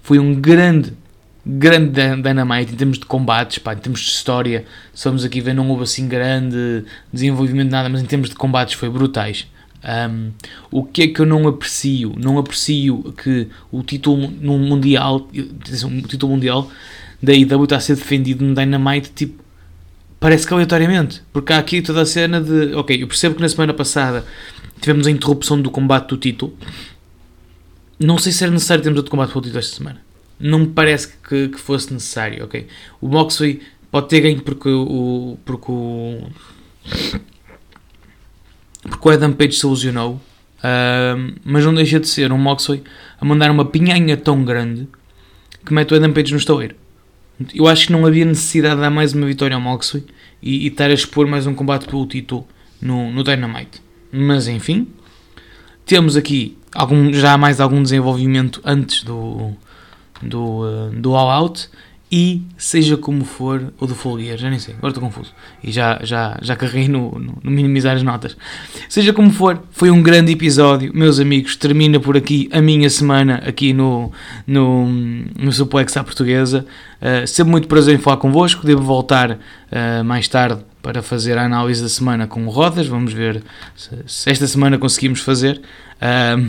foi 0.00 0.18
um 0.18 0.34
grande, 0.34 0.94
grande 1.46 1.92
Dynamite 2.22 2.72
em 2.72 2.76
termos 2.76 2.98
de 2.98 3.06
combates, 3.06 3.58
pá, 3.58 3.72
em 3.72 3.78
termos 3.78 4.00
de 4.00 4.08
história. 4.08 4.64
Somos 4.92 5.24
aqui 5.24 5.40
ver, 5.40 5.54
não 5.54 5.68
houve 5.70 5.84
assim 5.84 6.08
grande 6.08 6.84
desenvolvimento 7.12 7.66
de 7.66 7.72
nada, 7.72 7.88
mas 7.88 8.02
em 8.02 8.06
termos 8.06 8.28
de 8.28 8.34
combates 8.34 8.74
foi 8.74 8.90
brutais. 8.90 9.46
Um, 9.84 10.32
o 10.70 10.82
que 10.82 11.02
é 11.02 11.06
que 11.08 11.20
eu 11.20 11.26
não 11.26 11.46
aprecio? 11.46 12.12
Não 12.16 12.38
aprecio 12.38 13.14
que 13.22 13.46
o 13.70 13.82
título 13.84 14.28
no 14.40 14.58
mundial, 14.58 15.28
o 15.30 16.08
título 16.08 16.32
mundial 16.32 16.68
da 17.22 17.32
IW 17.32 17.64
está 17.64 17.76
a 17.76 17.80
ser 17.80 17.94
defendido 17.94 18.44
no 18.44 18.52
Dynamite, 18.52 19.10
tipo, 19.10 19.44
parece 20.18 20.46
que 20.46 20.52
aleatoriamente, 20.52 21.22
porque 21.32 21.52
há 21.52 21.58
aqui 21.58 21.80
toda 21.80 22.02
a 22.02 22.06
cena 22.06 22.40
de, 22.40 22.74
ok, 22.74 23.00
eu 23.00 23.06
percebo 23.06 23.36
que 23.36 23.40
na 23.40 23.48
semana 23.48 23.72
passada 23.72 24.24
tivemos 24.80 25.06
a 25.06 25.10
interrupção 25.10 25.60
do 25.60 25.70
combate 25.70 26.08
do 26.08 26.16
título, 26.16 26.56
não 27.98 28.18
sei 28.18 28.32
se 28.32 28.42
era 28.42 28.52
necessário 28.52 28.82
termos 28.82 28.98
outro 28.98 29.10
combate 29.10 29.30
pelo 29.30 29.42
título 29.42 29.60
esta 29.60 29.76
semana, 29.76 30.00
não 30.38 30.60
me 30.60 30.66
parece 30.68 31.08
que, 31.28 31.48
que 31.48 31.58
fosse 31.58 31.92
necessário, 31.92 32.44
ok, 32.44 32.66
o 33.00 33.08
Moxley 33.08 33.60
pode 33.90 34.08
ter 34.08 34.20
ganho 34.20 34.40
porque 34.42 34.68
o, 34.68 35.38
porque 35.44 35.70
o, 35.70 36.22
porque 38.82 39.08
o 39.08 39.10
Adam 39.10 39.32
Page 39.32 39.54
se 39.54 39.66
ilusionou, 39.66 40.14
uh, 40.14 41.34
mas 41.44 41.64
não 41.64 41.74
deixa 41.74 41.98
de 41.98 42.08
ser 42.08 42.32
um 42.32 42.38
Moxley 42.38 42.82
a 43.20 43.24
mandar 43.24 43.50
uma 43.50 43.64
pinhanha 43.64 44.16
tão 44.16 44.44
grande 44.44 44.88
que 45.64 45.72
mete 45.72 45.92
o 45.92 45.96
Adam 45.96 46.12
Page 46.12 46.32
no 46.32 46.38
estaleiro. 46.38 46.76
Eu 47.54 47.66
acho 47.66 47.86
que 47.86 47.92
não 47.92 48.06
havia 48.06 48.24
necessidade 48.24 48.76
de 48.76 48.80
dar 48.80 48.90
mais 48.90 49.12
uma 49.12 49.26
vitória 49.26 49.54
ao 49.54 49.60
Moxley 49.60 50.04
e, 50.42 50.64
e 50.64 50.66
estar 50.68 50.90
a 50.90 50.94
expor 50.94 51.26
mais 51.26 51.46
um 51.46 51.54
combate 51.54 51.86
pelo 51.86 52.06
título 52.06 52.46
no, 52.80 53.10
no 53.10 53.22
Dynamite. 53.22 53.82
Mas 54.12 54.48
enfim, 54.48 54.88
temos 55.84 56.16
aqui 56.16 56.56
algum, 56.74 57.12
já 57.12 57.36
mais 57.36 57.60
algum 57.60 57.82
desenvolvimento 57.82 58.60
antes 58.64 59.02
do, 59.02 59.52
do, 60.22 60.64
uh, 60.64 60.90
do 60.90 61.14
All 61.14 61.30
Out 61.30 61.68
e 62.10 62.42
seja 62.56 62.96
como 62.96 63.24
for, 63.24 63.72
ou 63.80 63.88
do 63.88 63.94
Folgueira, 63.94 64.36
já 64.36 64.48
nem 64.48 64.60
sei, 64.60 64.74
agora 64.74 64.90
estou 64.90 65.02
confuso. 65.02 65.32
E 65.62 65.72
já, 65.72 65.98
já, 66.04 66.38
já 66.40 66.54
carreguei 66.54 66.86
no, 66.86 67.10
no, 67.18 67.38
no, 67.42 67.50
minimizar 67.50 67.96
as 67.96 68.02
notas. 68.02 68.36
Seja 68.88 69.12
como 69.12 69.30
for, 69.32 69.60
foi 69.72 69.90
um 69.90 70.00
grande 70.00 70.30
episódio, 70.30 70.92
meus 70.94 71.18
amigos. 71.18 71.56
Termina 71.56 71.98
por 71.98 72.16
aqui 72.16 72.48
a 72.52 72.60
minha 72.62 72.88
semana 72.88 73.42
aqui 73.44 73.72
no, 73.72 74.12
no, 74.46 74.86
no 74.86 75.52
Suplex 75.52 75.96
à 75.96 76.04
Portuguesa. 76.04 76.64
Uh, 77.02 77.26
sempre 77.26 77.50
muito 77.50 77.66
prazer 77.66 77.96
em 77.96 77.98
falar 77.98 78.18
convosco. 78.18 78.64
Devo 78.64 78.82
voltar 78.82 79.32
uh, 79.32 80.04
mais 80.04 80.28
tarde 80.28 80.62
para 80.80 81.02
fazer 81.02 81.36
a 81.36 81.44
análise 81.44 81.82
da 81.82 81.88
semana 81.88 82.28
com 82.28 82.46
o 82.46 82.50
Rodas. 82.50 82.86
Vamos 82.86 83.12
ver 83.12 83.42
se, 83.74 83.90
se 84.06 84.30
esta 84.30 84.46
semana 84.46 84.78
conseguimos 84.78 85.20
fazer. 85.20 85.60
Uh, 85.96 86.48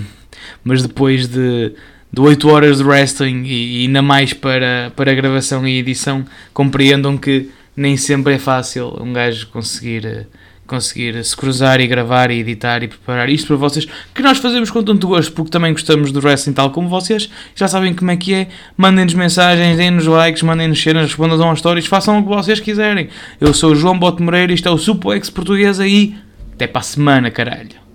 mas 0.63 0.83
depois 0.83 1.27
de 1.27 1.73
de 2.11 2.21
8 2.21 2.49
horas 2.49 2.77
de 2.77 2.83
wrestling 2.83 3.43
e, 3.45 3.81
e 3.81 3.85
ainda 3.85 4.01
mais 4.01 4.33
para, 4.33 4.91
para 4.95 5.13
gravação 5.13 5.67
e 5.67 5.79
edição, 5.79 6.25
compreendam 6.53 7.17
que 7.17 7.49
nem 7.75 7.95
sempre 7.95 8.33
é 8.33 8.39
fácil 8.39 8.97
um 8.99 9.13
gajo 9.13 9.47
conseguir, 9.47 10.27
conseguir 10.65 11.23
se 11.23 11.37
cruzar 11.37 11.79
e 11.79 11.85
gravar 11.85 12.31
e 12.31 12.39
editar 12.39 12.81
e 12.81 12.87
preparar 12.87 13.29
isto 13.29 13.47
para 13.47 13.55
vocês, 13.55 13.87
que 14.15 14.21
nós 14.23 14.39
fazemos 14.39 14.71
com 14.71 14.81
tanto 14.81 15.07
gosto, 15.07 15.31
porque 15.31 15.51
também 15.51 15.71
gostamos 15.71 16.11
do 16.11 16.19
wrestling 16.19 16.53
tal 16.53 16.71
como 16.71 16.89
vocês, 16.89 17.29
já 17.55 17.67
sabem 17.67 17.93
como 17.93 18.09
é 18.09 18.17
que 18.17 18.33
é, 18.33 18.47
mandem-nos 18.75 19.13
mensagens, 19.13 19.77
deem-nos 19.77 20.07
likes, 20.07 20.41
mandem-nos 20.41 20.81
cenas, 20.81 21.05
respondam 21.05 21.51
às 21.51 21.59
histórias, 21.59 21.85
façam 21.85 22.19
o 22.19 22.23
que 22.23 22.29
vocês 22.29 22.59
quiserem. 22.59 23.09
Eu 23.39 23.53
sou 23.53 23.73
o 23.73 23.75
João 23.75 23.97
Bote 23.97 24.23
Moreira, 24.23 24.51
isto 24.51 24.67
é 24.67 24.71
o 24.71 24.77
Suplex 24.77 25.29
Portuguesa 25.29 25.87
e 25.87 26.15
até 26.53 26.65
para 26.65 26.81
a 26.81 26.83
semana, 26.83 27.29
caralho. 27.29 27.86